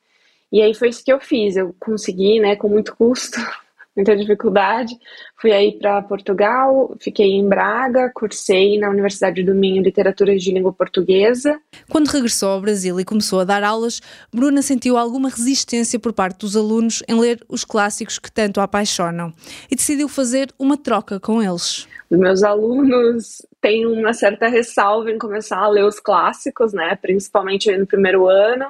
E 0.51 0.61
aí 0.61 0.73
foi 0.73 0.89
isso 0.89 1.03
que 1.03 1.11
eu 1.11 1.19
fiz. 1.19 1.55
Eu 1.55 1.73
consegui, 1.79 2.39
né, 2.39 2.55
com 2.55 2.67
muito 2.67 2.95
custo, 2.95 3.39
muita 3.95 4.15
dificuldade. 4.15 4.93
Fui 5.37 5.51
aí 5.51 5.79
para 5.79 6.01
Portugal, 6.01 6.93
fiquei 6.99 7.31
em 7.31 7.47
Braga, 7.47 8.11
cursei 8.13 8.77
na 8.77 8.89
Universidade 8.89 9.41
do 9.43 9.55
Minho 9.55 9.81
Literatura 9.81 10.37
de 10.37 10.51
Língua 10.51 10.73
Portuguesa. 10.73 11.57
Quando 11.89 12.07
regressou 12.07 12.49
ao 12.49 12.61
Brasil 12.61 12.99
e 12.99 13.05
começou 13.05 13.39
a 13.39 13.45
dar 13.45 13.63
aulas, 13.63 14.01
Bruna 14.33 14.61
sentiu 14.61 14.97
alguma 14.97 15.29
resistência 15.29 15.97
por 15.97 16.11
parte 16.11 16.39
dos 16.39 16.57
alunos 16.57 17.01
em 17.07 17.17
ler 17.17 17.41
os 17.47 17.63
clássicos 17.63 18.19
que 18.19 18.31
tanto 18.31 18.59
a 18.59 18.63
apaixonam 18.63 19.33
e 19.71 19.75
decidiu 19.75 20.09
fazer 20.09 20.49
uma 20.59 20.77
troca 20.77 21.17
com 21.17 21.41
eles. 21.41 21.87
Os 22.09 22.19
meus 22.19 22.43
alunos 22.43 23.41
têm 23.65 23.83
uma 23.87 24.13
certa 24.13 24.47
ressalva 24.47 25.09
em 25.09 25.17
começar 25.17 25.57
a 25.57 25.67
ler 25.67 25.85
os 25.85 25.99
clássicos, 25.99 26.71
né, 26.71 26.95
principalmente 27.01 27.75
no 27.75 27.87
primeiro 27.87 28.27
ano. 28.27 28.67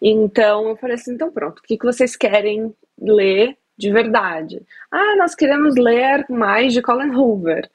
Então 0.00 0.68
eu 0.68 0.76
falei 0.76 0.96
assim, 0.96 1.14
então 1.14 1.30
pronto, 1.30 1.60
o 1.60 1.62
que, 1.62 1.78
que 1.78 1.86
vocês 1.86 2.14
querem 2.14 2.74
ler 3.00 3.56
de 3.78 3.90
verdade. 3.90 4.60
Ah, 4.92 5.16
nós 5.16 5.34
queremos 5.34 5.74
ler 5.76 6.26
mais 6.28 6.74
de 6.74 6.82
Colin 6.82 7.14
Hoover. 7.14 7.66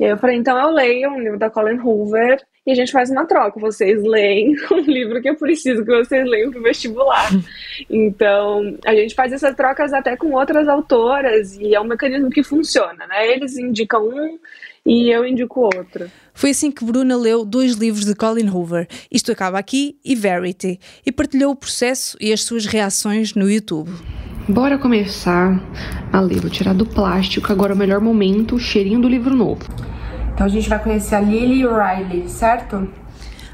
E 0.00 0.04
aí 0.04 0.10
eu 0.10 0.18
falei, 0.18 0.36
então 0.36 0.58
eu 0.58 0.70
leio 0.70 1.10
um 1.10 1.20
livro 1.20 1.38
da 1.38 1.48
Colin 1.48 1.78
Hoover 1.78 2.42
e 2.66 2.72
a 2.72 2.74
gente 2.74 2.90
faz 2.90 3.08
uma 3.08 3.24
troca. 3.24 3.60
Vocês 3.60 4.02
leem 4.02 4.56
um 4.72 4.80
livro 4.80 5.22
que 5.22 5.30
eu 5.30 5.36
preciso 5.36 5.84
que 5.84 5.94
vocês 5.94 6.28
leiam 6.28 6.50
para 6.50 6.60
o 6.60 6.64
vestibular. 6.64 7.30
Então, 7.88 8.76
a 8.84 8.94
gente 8.94 9.14
faz 9.14 9.32
essas 9.32 9.54
trocas 9.56 9.94
até 9.94 10.14
com 10.14 10.32
outras 10.32 10.68
autoras 10.68 11.56
e 11.56 11.74
é 11.74 11.80
um 11.80 11.84
mecanismo 11.84 12.28
que 12.28 12.42
funciona, 12.42 13.06
né? 13.06 13.26
Eles 13.26 13.56
indicam 13.56 14.06
um 14.06 14.38
e 14.84 15.10
eu 15.10 15.26
indico 15.26 15.60
outro. 15.60 16.10
Foi 16.32 16.50
assim 16.50 16.70
que 16.70 16.84
Bruna 16.84 17.16
leu 17.16 17.44
dois 17.44 17.74
livros 17.74 18.04
de 18.04 18.14
Colin 18.14 18.48
Hoover, 18.48 18.88
Isto 19.10 19.32
Acaba 19.32 19.58
Aqui 19.58 19.98
e 20.04 20.14
Verity, 20.14 20.78
e 21.04 21.12
partilhou 21.12 21.52
o 21.52 21.56
processo 21.56 22.16
e 22.20 22.32
as 22.32 22.42
suas 22.42 22.66
reações 22.66 23.34
no 23.34 23.50
YouTube. 23.50 23.90
Bora 24.48 24.78
começar 24.78 25.60
a 26.12 26.20
ler. 26.20 26.40
Vou 26.40 26.50
tirar 26.50 26.74
do 26.74 26.86
plástico 26.86 27.52
agora 27.52 27.72
é 27.72 27.74
o 27.74 27.78
melhor 27.78 28.00
momento, 28.00 28.56
o 28.56 28.58
cheirinho 28.58 29.00
do 29.00 29.08
livro 29.08 29.34
novo. 29.34 29.62
Então 30.32 30.46
a 30.46 30.48
gente 30.48 30.68
vai 30.68 30.82
conhecer 30.82 31.14
a 31.14 31.20
Lily 31.20 31.66
Riley, 31.66 32.28
certo? 32.28 32.90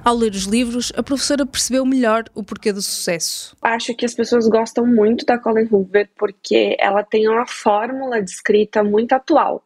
Ao 0.04 0.14
ler 0.14 0.30
os 0.30 0.44
livros, 0.44 0.92
a 0.96 1.02
professora 1.02 1.44
percebeu 1.44 1.84
melhor 1.84 2.24
o 2.32 2.44
porquê 2.44 2.72
do 2.72 2.80
sucesso. 2.80 3.56
Acho 3.60 3.92
que 3.92 4.06
as 4.06 4.14
pessoas 4.14 4.46
gostam 4.46 4.86
muito 4.86 5.26
da 5.26 5.36
Colin 5.36 5.66
Hoover 5.68 6.08
porque 6.16 6.76
ela 6.78 7.02
tem 7.02 7.28
uma 7.28 7.44
fórmula 7.44 8.22
de 8.22 8.30
escrita 8.30 8.84
muito 8.84 9.12
atual. 9.12 9.64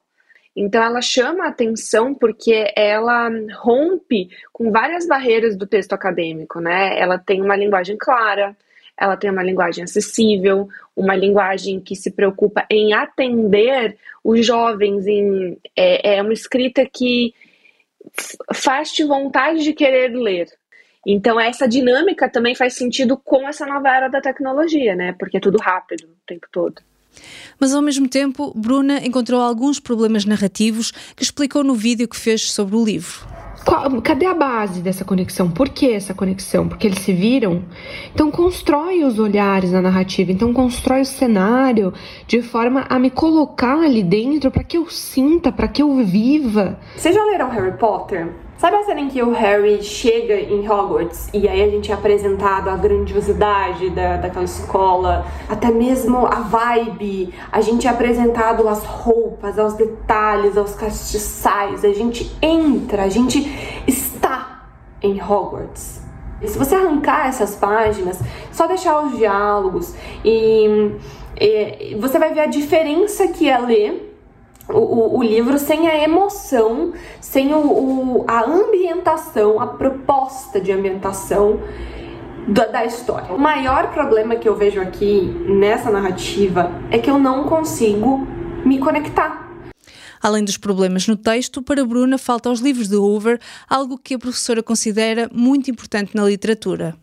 Então 0.54 0.82
ela 0.82 1.00
chama 1.00 1.44
a 1.44 1.48
atenção 1.48 2.14
porque 2.14 2.72
ela 2.76 3.30
rompe 3.58 4.28
com 4.52 4.70
várias 4.70 5.06
barreiras 5.06 5.56
do 5.56 5.66
texto 5.66 5.92
acadêmico, 5.92 6.60
né? 6.60 6.98
Ela 6.98 7.18
tem 7.18 7.40
uma 7.40 7.56
linguagem 7.56 7.96
clara, 7.96 8.56
ela 8.98 9.16
tem 9.16 9.30
uma 9.30 9.42
linguagem 9.42 9.84
acessível, 9.84 10.68
uma 10.94 11.14
linguagem 11.14 11.80
que 11.80 11.94
se 11.94 12.10
preocupa 12.10 12.66
em 12.68 12.92
atender 12.92 13.96
os 14.22 14.44
jovens, 14.44 15.06
em, 15.06 15.56
é, 15.74 16.16
é 16.16 16.22
uma 16.22 16.32
escrita 16.32 16.84
que 16.84 17.32
faz-te 18.52 19.04
vontade 19.04 19.62
de 19.62 19.72
querer 19.72 20.14
ler. 20.14 20.48
Então, 21.06 21.40
essa 21.40 21.66
dinâmica 21.66 22.28
também 22.28 22.54
faz 22.54 22.74
sentido 22.74 23.16
com 23.16 23.48
essa 23.48 23.64
nova 23.64 23.88
era 23.88 24.08
da 24.08 24.20
tecnologia, 24.20 24.94
né? 24.94 25.14
Porque 25.18 25.38
é 25.38 25.40
tudo 25.40 25.58
rápido 25.58 26.04
o 26.04 26.26
tempo 26.26 26.46
todo. 26.52 26.82
Mas 27.58 27.72
ao 27.72 27.82
mesmo 27.82 28.08
tempo, 28.08 28.52
Bruna 28.56 29.04
encontrou 29.04 29.40
alguns 29.40 29.78
problemas 29.78 30.24
narrativos 30.24 30.92
que 31.14 31.22
explicou 31.22 31.62
no 31.62 31.74
vídeo 31.74 32.08
que 32.08 32.16
fez 32.16 32.50
sobre 32.50 32.76
o 32.76 32.84
livro. 32.84 33.26
Qual, 33.64 34.00
cadê 34.02 34.26
a 34.26 34.34
base 34.34 34.80
dessa 34.80 35.04
conexão? 35.04 35.50
Por 35.50 35.68
que 35.68 35.92
essa 35.92 36.14
conexão? 36.14 36.68
Porque 36.68 36.86
eles 36.86 37.00
se 37.00 37.12
viram? 37.12 37.62
Então 38.14 38.30
constrói 38.30 39.04
os 39.04 39.18
olhares 39.18 39.72
na 39.72 39.82
narrativa, 39.82 40.32
então 40.32 40.52
constrói 40.52 41.02
o 41.02 41.06
cenário 41.06 41.92
de 42.26 42.42
forma 42.42 42.86
a 42.88 42.98
me 42.98 43.10
colocar 43.10 43.80
ali 43.80 44.02
dentro 44.02 44.50
para 44.50 44.64
que 44.64 44.76
eu 44.76 44.88
sinta, 44.90 45.52
para 45.52 45.68
que 45.68 45.82
eu 45.82 45.96
viva. 46.04 46.78
Vocês 46.96 47.14
já 47.14 47.24
leram 47.24 47.50
Harry 47.50 47.76
Potter? 47.76 48.28
Sabe 48.60 48.76
a 48.76 48.84
cena 48.84 49.00
em 49.00 49.08
que 49.08 49.22
o 49.22 49.30
Harry 49.30 49.82
chega 49.82 50.34
em 50.34 50.70
Hogwarts 50.70 51.30
e 51.32 51.48
aí 51.48 51.62
a 51.62 51.70
gente 51.70 51.90
é 51.90 51.94
apresentado 51.94 52.68
a 52.68 52.76
grandiosidade 52.76 53.88
da, 53.88 54.18
daquela 54.18 54.44
escola, 54.44 55.24
até 55.48 55.70
mesmo 55.70 56.26
a 56.26 56.40
vibe, 56.40 57.32
a 57.50 57.62
gente 57.62 57.86
é 57.86 57.90
apresentado 57.90 58.68
às 58.68 58.84
roupas, 58.84 59.58
aos 59.58 59.72
detalhes, 59.72 60.58
aos 60.58 60.74
castiçais, 60.74 61.86
a 61.86 61.92
gente 61.94 62.30
entra, 62.42 63.04
a 63.04 63.08
gente 63.08 63.40
está 63.86 64.64
em 65.02 65.20
Hogwarts. 65.20 66.02
E 66.42 66.48
se 66.48 66.58
você 66.58 66.74
arrancar 66.74 67.28
essas 67.28 67.54
páginas, 67.54 68.18
só 68.50 68.66
deixar 68.66 69.00
os 69.02 69.16
diálogos 69.16 69.94
e, 70.24 70.94
e 71.38 71.94
você 72.00 72.18
vai 72.18 72.32
ver 72.32 72.40
a 72.40 72.46
diferença 72.46 73.28
que 73.28 73.48
é 73.48 73.58
ler 73.58 74.10
o, 74.68 74.78
o, 74.78 75.18
o, 75.18 75.22
livro 75.22 75.58
sem 75.58 75.88
a 75.88 76.02
emoção, 76.02 76.92
sem 77.20 77.52
o, 77.52 77.58
o, 77.58 78.24
a 78.26 78.44
ambientação, 78.44 79.60
a 79.60 79.66
proposta 79.66 80.60
de 80.60 80.72
ambientação 80.72 81.60
da, 82.46 82.66
da 82.66 82.84
história. 82.84 83.34
O 83.34 83.38
maior 83.38 83.90
problema 83.90 84.36
que 84.36 84.48
eu 84.48 84.54
vejo 84.54 84.80
aqui 84.80 85.22
nessa 85.46 85.90
narrativa 85.90 86.70
é 86.90 86.98
que 86.98 87.10
eu 87.10 87.18
não 87.18 87.44
consigo 87.44 88.26
me 88.64 88.78
conectar. 88.78 89.49
Além 90.22 90.44
dos 90.44 90.56
problemas 90.56 91.06
no 91.06 91.16
texto, 91.16 91.62
para 91.62 91.84
Bruna 91.84 92.18
falta 92.18 92.48
aos 92.48 92.60
livros 92.60 92.88
de 92.88 92.96
Hoover 92.96 93.40
algo 93.68 93.96
que 93.96 94.14
a 94.14 94.18
professora 94.18 94.62
considera 94.62 95.30
muito 95.32 95.70
importante 95.70 96.14
na 96.14 96.24
literatura. 96.24 96.94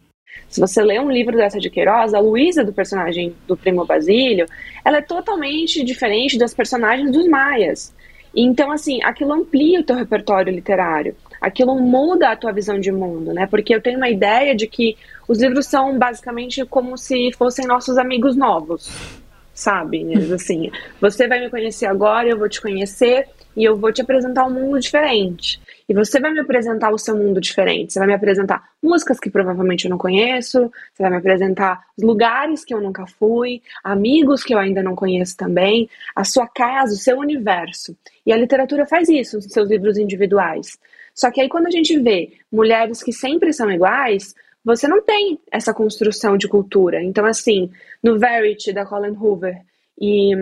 Se 0.48 0.62
você 0.62 0.82
lê 0.84 1.00
um 1.00 1.12
livro 1.12 1.36
dessa 1.36 1.60
de 1.60 1.70
Queiroz, 1.70 2.14
a 2.14 2.20
Luísa 2.20 2.64
do 2.64 2.72
personagem 2.72 3.36
do 3.48 3.58
Primo 3.58 3.86
Basílio, 3.86 4.46
ela 4.86 4.98
é 4.98 5.02
totalmente 5.02 5.84
diferente 5.84 6.38
das 6.38 6.54
personagens 6.54 7.12
dos 7.12 7.28
maias. 7.28 7.94
Então, 8.36 8.72
assim, 8.72 9.02
aquilo 9.04 9.34
amplia 9.34 9.80
o 9.80 9.84
teu 9.84 9.96
repertório 9.96 10.54
literário. 10.54 11.16
Aquilo 11.42 11.76
muda 11.80 12.30
a 12.30 12.36
tua 12.36 12.52
visão 12.52 12.80
de 12.80 12.92
mundo, 12.92 13.34
né? 13.34 13.48
Porque 13.48 13.74
eu 13.74 13.82
tenho 13.82 13.98
uma 13.98 14.10
ideia 14.10 14.56
de 14.56 14.68
que 14.68 14.96
os 15.28 15.42
livros 15.42 15.66
são 15.66 15.98
basicamente 15.98 16.64
como 16.66 16.98
se 16.98 17.32
fossem 17.34 17.66
nossos 17.66 17.98
amigos 17.98 18.36
novos, 18.36 18.90
sabe? 19.58 20.06
Assim, 20.34 20.72
você 21.02 21.28
vai 21.28 21.40
me 21.40 21.50
conhecer 21.50 21.88
agora, 21.88 22.30
eu 22.30 22.38
vou 22.38 22.48
te 22.48 22.62
conhecer 22.62 23.28
e 23.56 23.64
eu 23.64 23.76
vou 23.76 23.92
te 23.92 24.02
apresentar 24.02 24.46
um 24.46 24.52
mundo 24.52 24.80
diferente. 24.80 25.60
E 25.90 25.96
você 25.96 26.20
vai 26.20 26.32
me 26.32 26.40
apresentar 26.40 26.92
o 26.94 26.98
seu 26.98 27.18
mundo 27.18 27.42
diferente. 27.42 27.92
Você 27.92 27.98
vai 27.98 28.08
me 28.08 28.14
apresentar 28.14 28.64
músicas 28.84 29.20
que 29.20 29.32
provavelmente 29.32 29.86
eu 29.86 29.90
não 29.90 29.98
conheço, 29.98 30.72
você 30.94 31.02
vai 31.02 31.10
me 31.10 31.18
apresentar 31.18 31.82
lugares 32.00 32.64
que 32.64 32.72
eu 32.72 32.80
nunca 32.80 33.08
fui, 33.08 33.64
amigos 33.84 34.44
que 34.44 34.54
eu 34.54 34.60
ainda 34.60 34.84
não 34.84 34.96
conheço 34.96 35.36
também, 35.36 35.90
a 36.16 36.24
sua 36.24 36.46
casa, 36.48 36.94
o 36.94 36.98
seu 36.98 37.18
universo. 37.18 37.98
E 38.26 38.32
a 38.32 38.38
literatura 38.38 38.86
faz 38.86 39.10
isso 39.10 39.38
nos 39.38 39.46
seus 39.46 39.70
livros 39.70 39.98
individuais. 39.98 40.78
Só 41.16 41.32
que 41.32 41.42
aí 41.42 41.50
quando 41.50 41.66
a 41.66 41.72
gente 41.72 41.98
vê 41.98 42.34
mulheres 42.52 43.02
que 43.02 43.12
sempre 43.12 43.52
são 43.52 43.72
iguais, 43.72 44.36
você 44.68 44.86
não 44.86 45.02
tem 45.02 45.40
essa 45.50 45.74
construção 45.74 46.36
de 46.36 46.46
cultura. 46.46 47.02
Então, 47.02 47.26
assim, 47.26 47.72
no 48.04 48.20
Verity, 48.20 48.74
da 48.74 48.86
Colin 48.86 49.16
Hoover, 49.16 49.56
e 49.98 50.36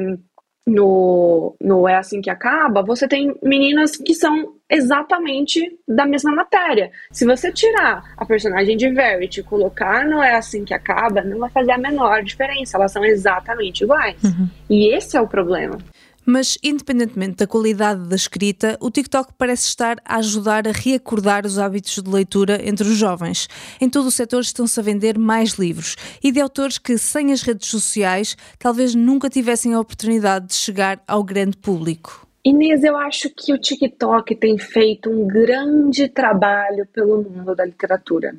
no, 0.65 1.55
no 1.61 1.88
É 1.88 1.95
Assim 1.95 2.21
Que 2.21 2.31
Acaba, 2.31 2.81
você 2.81 3.07
tem 3.07 3.35
meninas 3.43 3.95
que 3.95 4.15
são 4.15 4.55
exatamente 4.67 5.61
da 5.88 6.07
mesma 6.07 6.31
matéria. 6.31 6.91
Se 7.11 7.23
você 7.23 7.51
tirar 7.51 8.15
a 8.17 8.25
personagem 8.25 8.75
de 8.75 8.89
Verity 8.89 9.41
e 9.41 9.43
colocar 9.43 10.03
no 10.07 10.23
É 10.23 10.33
Assim 10.33 10.65
Que 10.65 10.73
Acaba, 10.73 11.21
não 11.21 11.38
vai 11.38 11.51
fazer 11.51 11.73
a 11.73 11.77
menor 11.77 12.23
diferença. 12.23 12.77
Elas 12.77 12.91
são 12.91 13.05
exatamente 13.05 13.83
iguais. 13.83 14.23
Uhum. 14.23 14.49
E 14.67 14.91
esse 14.91 15.15
é 15.15 15.21
o 15.21 15.27
problema. 15.27 15.77
Mas, 16.25 16.57
independentemente 16.63 17.38
da 17.38 17.47
qualidade 17.47 18.09
da 18.09 18.15
escrita, 18.15 18.77
o 18.81 18.89
TikTok 18.89 19.33
parece 19.38 19.67
estar 19.67 19.97
a 20.03 20.17
ajudar 20.17 20.67
a 20.67 20.71
reacordar 20.71 21.45
os 21.45 21.59
hábitos 21.59 22.01
de 22.01 22.09
leitura 22.09 22.59
entre 22.67 22.88
os 22.88 22.95
jovens. 22.95 23.47
Em 23.79 23.88
todo 23.88 24.07
o 24.07 24.11
setor 24.11 24.41
estão-se 24.41 24.79
a 24.79 24.83
vender 24.83 25.19
mais 25.19 25.51
livros 25.51 25.95
e 26.23 26.31
de 26.31 26.41
autores 26.41 26.79
que, 26.79 26.97
sem 26.97 27.31
as 27.31 27.43
redes 27.43 27.69
sociais, 27.69 28.35
talvez 28.57 28.95
nunca 28.95 29.29
tivessem 29.29 29.73
a 29.75 29.79
oportunidade 29.79 30.47
de 30.47 30.55
chegar 30.55 30.99
ao 31.07 31.23
grande 31.23 31.57
público. 31.57 32.25
Inês, 32.43 32.83
eu 32.83 32.97
acho 32.97 33.29
que 33.29 33.53
o 33.53 33.57
TikTok 33.57 34.35
tem 34.35 34.57
feito 34.57 35.09
um 35.09 35.27
grande 35.27 36.07
trabalho 36.07 36.88
pelo 36.88 37.23
mundo 37.23 37.55
da 37.55 37.65
literatura. 37.65 38.35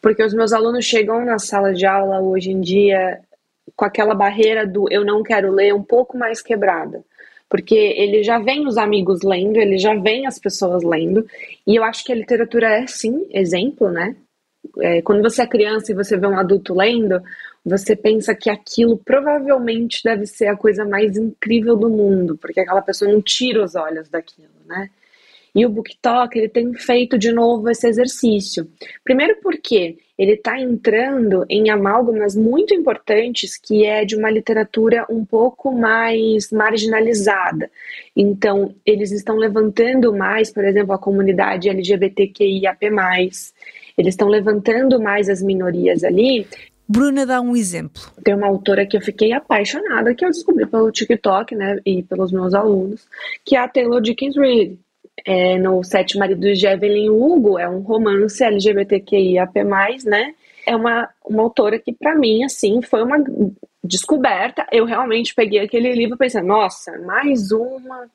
Porque 0.00 0.22
os 0.22 0.34
meus 0.34 0.52
alunos 0.52 0.84
chegam 0.84 1.24
na 1.24 1.38
sala 1.38 1.72
de 1.72 1.86
aula 1.86 2.20
hoje 2.20 2.50
em 2.50 2.60
dia 2.60 3.20
com 3.76 3.84
aquela 3.84 4.14
barreira 4.14 4.66
do 4.66 4.86
eu 4.90 5.04
não 5.04 5.22
quero 5.22 5.50
ler 5.50 5.74
um 5.74 5.82
pouco 5.82 6.16
mais 6.16 6.40
quebrada. 6.40 7.04
Porque 7.48 7.74
ele 7.74 8.22
já 8.22 8.38
vem 8.38 8.66
os 8.66 8.76
amigos 8.76 9.22
lendo, 9.22 9.58
ele 9.58 9.78
já 9.78 9.94
vem 9.94 10.26
as 10.26 10.38
pessoas 10.38 10.82
lendo, 10.82 11.26
e 11.66 11.76
eu 11.76 11.84
acho 11.84 12.04
que 12.04 12.12
a 12.12 12.16
literatura 12.16 12.68
é 12.68 12.86
sim 12.86 13.26
exemplo, 13.30 13.90
né? 13.90 14.16
É, 14.80 15.02
quando 15.02 15.22
você 15.22 15.42
é 15.42 15.46
criança 15.46 15.92
e 15.92 15.94
você 15.94 16.16
vê 16.16 16.26
um 16.26 16.38
adulto 16.38 16.74
lendo, 16.74 17.22
você 17.64 17.94
pensa 17.94 18.34
que 18.34 18.50
aquilo 18.50 18.98
provavelmente 18.98 20.02
deve 20.02 20.26
ser 20.26 20.46
a 20.46 20.56
coisa 20.56 20.84
mais 20.84 21.16
incrível 21.16 21.76
do 21.76 21.88
mundo, 21.88 22.36
porque 22.38 22.60
aquela 22.60 22.82
pessoa 22.82 23.10
não 23.10 23.22
tira 23.22 23.62
os 23.62 23.74
olhos 23.74 24.08
daquilo, 24.08 24.48
né? 24.66 24.90
E 25.54 25.64
o 25.64 25.68
BookTok 25.68 26.36
ele 26.36 26.48
tem 26.48 26.74
feito 26.74 27.16
de 27.16 27.32
novo 27.32 27.70
esse 27.70 27.86
exercício. 27.86 28.68
Primeiro 29.04 29.38
porque 29.40 29.96
ele 30.18 30.32
está 30.32 30.58
entrando 30.58 31.44
em 31.48 31.70
amálgamas 31.70 32.34
muito 32.34 32.74
importantes 32.74 33.56
que 33.56 33.84
é 33.84 34.04
de 34.04 34.16
uma 34.16 34.30
literatura 34.30 35.06
um 35.08 35.24
pouco 35.24 35.72
mais 35.72 36.50
marginalizada. 36.50 37.70
Então, 38.16 38.74
eles 38.84 39.12
estão 39.12 39.36
levantando 39.36 40.12
mais, 40.12 40.52
por 40.52 40.64
exemplo, 40.64 40.92
a 40.92 40.98
comunidade 40.98 41.68
LGBTQIAP+, 41.68 42.86
eles 43.96 44.14
estão 44.14 44.28
levantando 44.28 45.00
mais 45.00 45.28
as 45.28 45.40
minorias 45.40 46.02
ali. 46.02 46.46
Bruna 46.86 47.24
dá 47.24 47.40
um 47.40 47.56
exemplo. 47.56 48.02
Tem 48.22 48.34
uma 48.34 48.46
autora 48.46 48.86
que 48.86 48.96
eu 48.96 49.00
fiquei 49.00 49.32
apaixonada, 49.32 50.14
que 50.14 50.24
eu 50.24 50.30
descobri 50.30 50.66
pelo 50.66 50.90
TikTok, 50.90 51.54
né, 51.54 51.78
e 51.86 52.02
pelos 52.02 52.30
meus 52.30 52.54
alunos, 52.54 53.06
que 53.44 53.56
é 53.56 53.60
a 53.60 53.68
Taylor 53.68 54.00
Dickens 54.00 54.36
Reid 54.36 54.78
é, 55.24 55.58
no 55.58 55.82
Sete 55.82 56.18
Maridos 56.18 56.58
de 56.58 56.66
Evelyn 56.66 57.10
Hugo, 57.10 57.58
é 57.58 57.68
um 57.68 57.80
romance 57.80 58.42
LGBTQIAP+, 58.42 59.64
né? 60.04 60.34
É 60.66 60.74
uma, 60.74 61.08
uma 61.24 61.42
autora 61.42 61.78
que, 61.78 61.92
para 61.92 62.14
mim, 62.14 62.44
assim, 62.44 62.80
foi 62.82 63.02
uma 63.02 63.22
descoberta. 63.82 64.66
Eu 64.72 64.84
realmente 64.84 65.34
peguei 65.34 65.60
aquele 65.60 65.92
livro 65.92 66.16
pensei, 66.16 66.42
nossa, 66.42 66.98
mais 66.98 67.52
uma 67.52 68.08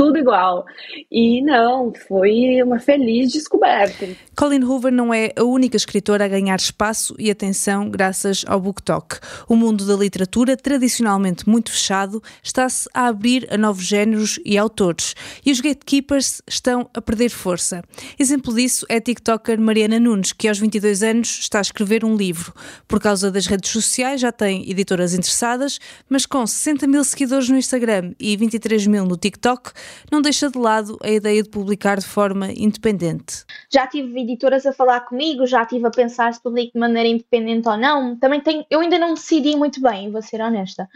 tudo 0.00 0.16
igual. 0.16 0.64
E 1.12 1.42
não, 1.42 1.92
foi 2.08 2.62
uma 2.62 2.78
feliz 2.78 3.30
descoberta. 3.30 4.08
Colin 4.34 4.64
Hoover 4.64 4.90
não 4.90 5.12
é 5.12 5.30
a 5.36 5.44
única 5.44 5.76
escritora 5.76 6.24
a 6.24 6.28
ganhar 6.28 6.56
espaço 6.56 7.14
e 7.18 7.30
atenção 7.30 7.90
graças 7.90 8.42
ao 8.48 8.58
BookTok. 8.58 9.18
O 9.46 9.54
mundo 9.54 9.84
da 9.84 9.94
literatura, 9.94 10.56
tradicionalmente 10.56 11.46
muito 11.46 11.70
fechado, 11.70 12.22
está-se 12.42 12.88
a 12.94 13.08
abrir 13.08 13.46
a 13.52 13.58
novos 13.58 13.84
géneros 13.84 14.40
e 14.42 14.56
autores. 14.56 15.14
E 15.44 15.52
os 15.52 15.60
gatekeepers 15.60 16.40
estão 16.48 16.88
a 16.94 17.02
perder 17.02 17.28
força. 17.28 17.84
Exemplo 18.18 18.54
disso 18.54 18.86
é 18.88 18.96
a 18.96 19.00
TikToker 19.02 19.60
Mariana 19.60 20.00
Nunes, 20.00 20.32
que 20.32 20.48
aos 20.48 20.58
22 20.58 21.02
anos 21.02 21.40
está 21.40 21.58
a 21.58 21.60
escrever 21.60 22.06
um 22.06 22.16
livro. 22.16 22.54
Por 22.88 23.00
causa 23.00 23.30
das 23.30 23.46
redes 23.46 23.70
sociais 23.70 24.22
já 24.22 24.32
tem 24.32 24.62
editoras 24.70 25.12
interessadas, 25.12 25.78
mas 26.08 26.24
com 26.24 26.46
60 26.46 26.86
mil 26.86 27.04
seguidores 27.04 27.50
no 27.50 27.58
Instagram 27.58 28.14
e 28.18 28.34
23 28.34 28.86
mil 28.86 29.04
no 29.04 29.18
TikTok, 29.18 29.72
não 30.10 30.20
deixa 30.20 30.50
de 30.50 30.58
lado 30.58 30.98
a 31.02 31.10
ideia 31.10 31.42
de 31.42 31.48
publicar 31.48 31.98
de 31.98 32.06
forma 32.06 32.50
independente. 32.52 33.44
Já 33.72 33.86
tive 33.86 34.20
editoras 34.20 34.66
a 34.66 34.72
falar 34.72 35.00
comigo, 35.00 35.46
já 35.46 35.62
estive 35.62 35.86
a 35.86 35.90
pensar 35.90 36.32
se 36.34 36.42
publico 36.42 36.72
de 36.74 36.80
maneira 36.80 37.08
independente 37.08 37.68
ou 37.68 37.76
não. 37.76 38.16
Também 38.16 38.40
tenho, 38.40 38.64
eu 38.70 38.80
ainda 38.80 38.98
não 38.98 39.14
decidi 39.14 39.56
muito 39.56 39.80
bem, 39.80 40.10
vou 40.10 40.22
ser 40.22 40.40
honesta, 40.40 40.88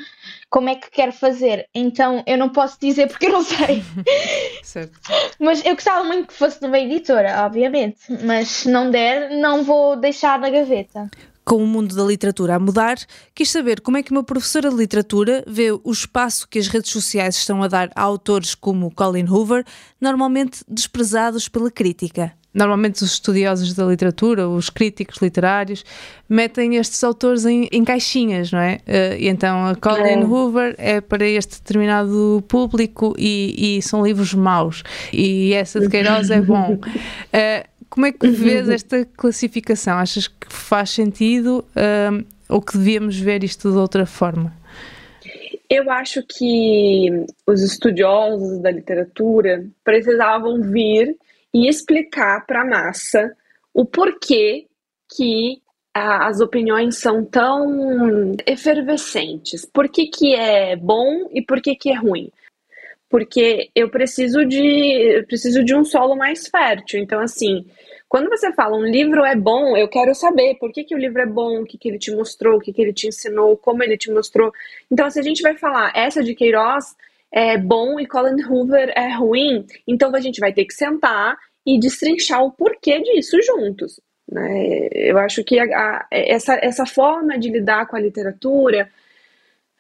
como 0.51 0.69
é 0.69 0.75
que 0.75 0.91
quero 0.91 1.13
fazer. 1.13 1.69
Então 1.75 2.23
eu 2.27 2.39
não 2.39 2.49
posso 2.49 2.79
dizer 2.81 3.09
porque 3.09 3.27
eu 3.27 3.33
não 3.33 3.43
sei. 3.43 3.83
certo. 4.63 4.99
Mas 5.39 5.65
eu 5.65 5.75
gostava 5.75 6.05
muito 6.05 6.29
que 6.29 6.35
fosse 6.35 6.61
numa 6.63 6.79
editora, 6.79 7.45
obviamente. 7.45 8.01
Mas 8.25 8.49
se 8.49 8.71
não 8.71 8.91
der, 8.91 9.31
não 9.31 9.63
vou 9.63 9.97
deixar 9.97 10.39
na 10.39 10.51
gaveta 10.51 11.11
com 11.45 11.57
o 11.57 11.67
mundo 11.67 11.95
da 11.95 12.03
literatura 12.05 12.57
a 12.57 12.59
mudar, 12.59 12.97
quis 13.35 13.51
saber 13.51 13.81
como 13.81 13.97
é 13.97 14.03
que 14.03 14.11
uma 14.11 14.25
professora 14.25 14.71
de 14.71 14.77
literatura 14.77 15.45
vê 15.47 15.71
o 15.73 15.91
espaço 15.91 16.49
que 16.49 16.59
as 16.59 16.69
redes 16.69 16.91
sociais 16.91 17.37
estão 17.37 17.63
a 17.63 17.69
dar 17.69 17.91
a 17.95 18.03
autores 18.03 18.55
como 18.55 18.91
Colin 18.91 19.29
Hoover, 19.29 19.65
normalmente 20.01 20.65
desprezados 20.69 21.49
pela 21.49 21.71
crítica. 21.71 22.33
Normalmente 22.55 23.03
os 23.03 23.15
estudiosos 23.15 23.75
da 23.75 23.85
literatura, 23.85 24.49
os 24.49 24.71
críticos 24.71 25.21
literários, 25.21 25.85
metem 26.29 26.77
estes 26.77 27.03
autores 27.03 27.45
em, 27.45 27.69
em 27.73 27.85
caixinhas, 27.85 28.53
não 28.53 28.61
é? 28.61 28.77
Uh, 28.87 29.17
e 29.19 29.29
então 29.29 29.67
a 29.67 29.75
Colin 29.75 30.21
é. 30.21 30.25
Hoover 30.25 30.75
é 30.79 31.01
para 31.01 31.27
este 31.27 31.57
determinado 31.57 32.45
público 32.47 33.13
e, 33.19 33.79
e, 33.79 33.83
são 33.83 34.07
livros 34.07 34.33
maus. 34.35 34.85
E 35.13 35.53
essa 35.53 35.81
de 35.81 35.89
Queiroz 35.89 36.31
é 36.31 36.41
bom. 36.41 36.75
Uh, 36.75 37.69
Como 37.95 38.07
é 38.07 38.13
que 38.13 38.27
vês 38.27 38.69
esta 38.69 39.05
classificação? 39.05 39.99
Achas 39.99 40.27
que 40.27 40.53
faz 40.53 40.91
sentido 40.91 41.65
um, 41.77 42.25
ou 42.49 42.61
que 42.61 42.77
devíamos 42.77 43.17
ver 43.17 43.45
isto 43.45 43.71
de 43.71 43.79
outra 43.79 44.05
forma? 44.05 44.53
Eu 45.71 45.89
acho 45.93 46.21
que 46.29 47.09
os 47.47 47.63
estudiosos 47.63 48.61
da 48.61 48.73
literatura 48.73 49.65
precisavam 49.85 50.61
vir 50.61 51.17
e 51.55 51.69
explicar 51.69 52.45
para 52.47 52.63
a 52.63 52.67
massa 52.67 53.33
o 53.73 53.85
porquê 53.85 54.67
que 55.17 55.63
as 55.95 56.41
opiniões 56.41 56.99
são 56.99 57.25
tão 57.25 58.35
efervescentes. 58.45 59.65
Por 59.73 59.89
que, 59.89 60.09
que 60.09 60.35
é 60.35 60.75
bom 60.75 61.29
e 61.33 61.41
por 61.41 61.63
que, 61.63 61.77
que 61.77 61.91
é 61.91 61.95
ruim? 61.95 62.29
Porque 63.15 63.71
eu 63.77 63.89
preciso 63.89 64.45
de 64.45 65.19
eu 65.19 65.25
preciso 65.25 65.63
de 65.63 65.73
um 65.73 65.85
solo 65.85 66.17
mais 66.17 66.49
fértil. 66.49 66.99
Então, 66.99 67.21
assim, 67.21 67.65
quando 68.09 68.29
você 68.29 68.53
fala 68.53 68.77
um 68.77 68.85
livro 68.85 69.25
é 69.25 69.37
bom, 69.37 69.77
eu 69.77 69.87
quero 69.87 70.13
saber 70.17 70.57
por 70.57 70.73
que, 70.73 70.83
que 70.83 70.97
o 70.97 70.99
livro 70.99 71.23
é 71.23 71.25
bom, 71.25 71.61
o 71.61 71.65
que, 71.65 71.79
que 71.79 71.89
ele 71.89 71.99
te 72.01 72.11
mostrou, 72.11 72.57
o 72.57 72.61
que, 72.61 72.73
que 72.73 72.83
ele 72.83 72.93
te 72.93 73.07
ensinou, 73.07 73.57
como 73.57 73.85
ele 73.85 73.97
te 73.97 74.11
mostrou. 74.11 74.51
Então, 74.91 75.09
se 75.09 75.21
a 75.21 75.23
gente 75.23 75.43
vai 75.43 75.57
falar 75.57 75.93
essa 75.95 76.25
de 76.25 76.35
Queiroz 76.35 76.97
é 77.31 77.57
bom 77.57 78.01
e 78.01 78.07
Colin 78.09 78.43
Hoover 78.43 78.93
é 78.97 79.15
ruim, 79.15 79.65
então 79.87 80.13
a 80.13 80.21
gente 80.21 80.41
vai 80.41 80.53
ter 80.53 80.65
que 80.65 80.75
sentar 80.75 81.37
e 81.65 81.79
destrinchar 81.79 82.43
o 82.43 82.51
porquê 82.51 83.01
disso 83.01 83.41
juntos. 83.43 84.01
Né? 84.29 84.89
Eu 84.93 85.19
acho 85.19 85.45
que 85.45 85.61
a, 85.61 85.67
a, 85.67 86.07
essa, 86.11 86.59
essa 86.61 86.85
forma 86.85 87.39
de 87.39 87.49
lidar 87.49 87.87
com 87.87 87.95
a 87.95 88.01
literatura 88.01 88.91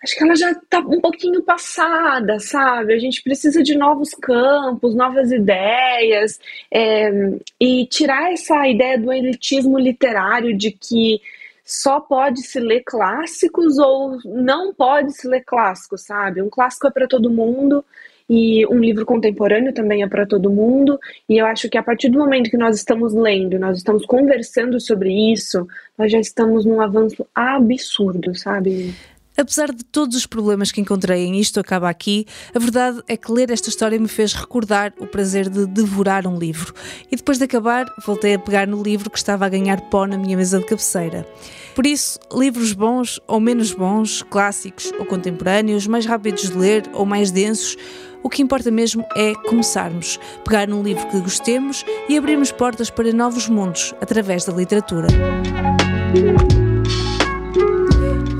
acho 0.04 0.16
que 0.16 0.22
ela 0.22 0.36
já 0.36 0.52
está 0.52 0.78
um 0.80 1.00
pouquinho 1.00 1.42
passada, 1.42 2.38
sabe? 2.38 2.92
A 2.92 2.98
gente 2.98 3.22
precisa 3.22 3.62
de 3.62 3.74
novos 3.74 4.10
campos, 4.10 4.94
novas 4.94 5.32
ideias, 5.32 6.38
é, 6.70 7.10
e 7.58 7.86
tirar 7.86 8.32
essa 8.32 8.68
ideia 8.68 8.98
do 8.98 9.12
elitismo 9.12 9.78
literário 9.78 10.56
de 10.56 10.70
que 10.70 11.20
só 11.64 11.98
pode 11.98 12.42
se 12.42 12.60
ler 12.60 12.82
clássicos 12.84 13.78
ou 13.78 14.18
não 14.26 14.74
pode 14.74 15.12
se 15.16 15.26
ler 15.26 15.42
clássicos, 15.42 16.02
sabe? 16.02 16.42
Um 16.42 16.50
clássico 16.50 16.86
é 16.86 16.90
para 16.90 17.08
todo 17.08 17.30
mundo 17.30 17.82
e 18.28 18.66
um 18.66 18.78
livro 18.78 19.06
contemporâneo 19.06 19.72
também 19.72 20.02
é 20.02 20.06
para 20.06 20.26
todo 20.26 20.50
mundo. 20.50 20.98
E 21.26 21.38
eu 21.38 21.46
acho 21.46 21.70
que 21.70 21.78
a 21.78 21.82
partir 21.82 22.10
do 22.10 22.18
momento 22.18 22.50
que 22.50 22.58
nós 22.58 22.76
estamos 22.76 23.14
lendo, 23.14 23.58
nós 23.58 23.78
estamos 23.78 24.04
conversando 24.04 24.78
sobre 24.78 25.32
isso, 25.32 25.66
nós 25.96 26.12
já 26.12 26.18
estamos 26.18 26.66
num 26.66 26.82
avanço 26.82 27.26
absurdo, 27.34 28.34
sabe? 28.34 28.94
Apesar 29.36 29.72
de 29.72 29.84
todos 29.84 30.16
os 30.16 30.26
problemas 30.26 30.70
que 30.70 30.80
encontrei 30.80 31.24
em 31.24 31.40
Isto 31.40 31.58
Acaba 31.58 31.88
Aqui, 31.88 32.24
a 32.54 32.58
verdade 32.58 33.02
é 33.08 33.16
que 33.16 33.32
ler 33.32 33.50
esta 33.50 33.68
história 33.68 33.98
me 33.98 34.06
fez 34.06 34.32
recordar 34.32 34.94
o 34.98 35.06
prazer 35.06 35.48
de 35.48 35.66
devorar 35.66 36.24
um 36.26 36.38
livro. 36.38 36.72
E 37.10 37.16
depois 37.16 37.38
de 37.38 37.44
acabar, 37.44 37.92
voltei 38.06 38.34
a 38.34 38.38
pegar 38.38 38.66
no 38.68 38.80
livro 38.80 39.10
que 39.10 39.18
estava 39.18 39.44
a 39.44 39.48
ganhar 39.48 39.80
pó 39.90 40.06
na 40.06 40.16
minha 40.16 40.36
mesa 40.36 40.60
de 40.60 40.66
cabeceira. 40.66 41.26
Por 41.74 41.84
isso, 41.84 42.20
livros 42.32 42.72
bons 42.72 43.20
ou 43.26 43.40
menos 43.40 43.72
bons, 43.72 44.22
clássicos 44.22 44.92
ou 45.00 45.04
contemporâneos, 45.04 45.88
mais 45.88 46.06
rápidos 46.06 46.50
de 46.50 46.56
ler 46.56 46.84
ou 46.92 47.04
mais 47.04 47.32
densos, 47.32 47.76
o 48.22 48.30
que 48.30 48.40
importa 48.40 48.70
mesmo 48.70 49.04
é 49.16 49.34
começarmos, 49.34 50.18
pegar 50.44 50.68
num 50.68 50.82
livro 50.82 51.06
que 51.08 51.20
gostemos 51.20 51.84
e 52.08 52.16
abrirmos 52.16 52.52
portas 52.52 52.88
para 52.88 53.12
novos 53.12 53.48
mundos 53.48 53.94
através 54.00 54.44
da 54.44 54.52
literatura. 54.52 55.08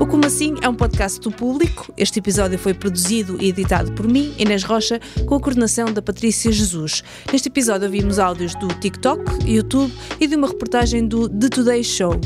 O 0.05 0.07
Como 0.07 0.23
Assim 0.23 0.53
é 0.61 0.69
um 0.69 0.75
podcast 0.75 1.19
do 1.19 1.31
público. 1.31 1.91
Este 1.97 2.19
episódio 2.19 2.59
foi 2.59 2.75
produzido 2.75 3.41
e 3.41 3.49
editado 3.49 3.91
por 3.93 4.07
mim, 4.07 4.35
Inês 4.37 4.63
Rocha, 4.63 5.01
com 5.25 5.33
a 5.33 5.39
coordenação 5.39 5.91
da 5.91 5.99
Patrícia 5.99 6.51
Jesus. 6.51 7.03
Neste 7.31 7.49
episódio 7.49 7.87
ouvimos 7.87 8.19
áudios 8.19 8.53
do 8.53 8.67
TikTok, 8.67 9.23
YouTube 9.43 9.91
e 10.19 10.27
de 10.27 10.35
uma 10.35 10.47
reportagem 10.47 11.07
do 11.07 11.27
The 11.27 11.49
Today 11.49 11.83
Show. 11.83 12.21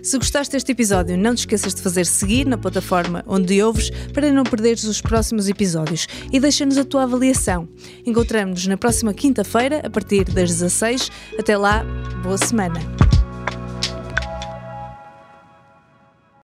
Se 0.00 0.16
gostaste 0.16 0.52
deste 0.52 0.70
episódio, 0.70 1.18
não 1.18 1.34
te 1.34 1.38
esqueças 1.38 1.74
de 1.74 1.82
fazer 1.82 2.06
seguir 2.06 2.46
na 2.46 2.56
plataforma 2.56 3.24
onde 3.26 3.60
ouves 3.60 3.90
para 4.12 4.30
não 4.30 4.44
perderes 4.44 4.84
os 4.84 5.00
próximos 5.00 5.48
episódios 5.48 6.06
e 6.32 6.38
deixa-nos 6.38 6.78
a 6.78 6.84
tua 6.84 7.02
avaliação. 7.02 7.68
Encontramos-nos 8.06 8.68
na 8.68 8.76
próxima 8.76 9.12
quinta-feira, 9.12 9.82
a 9.84 9.90
partir 9.90 10.22
das 10.22 10.50
16. 10.50 11.10
Até 11.36 11.56
lá, 11.56 11.84
boa 12.22 12.38
semana! 12.38 13.13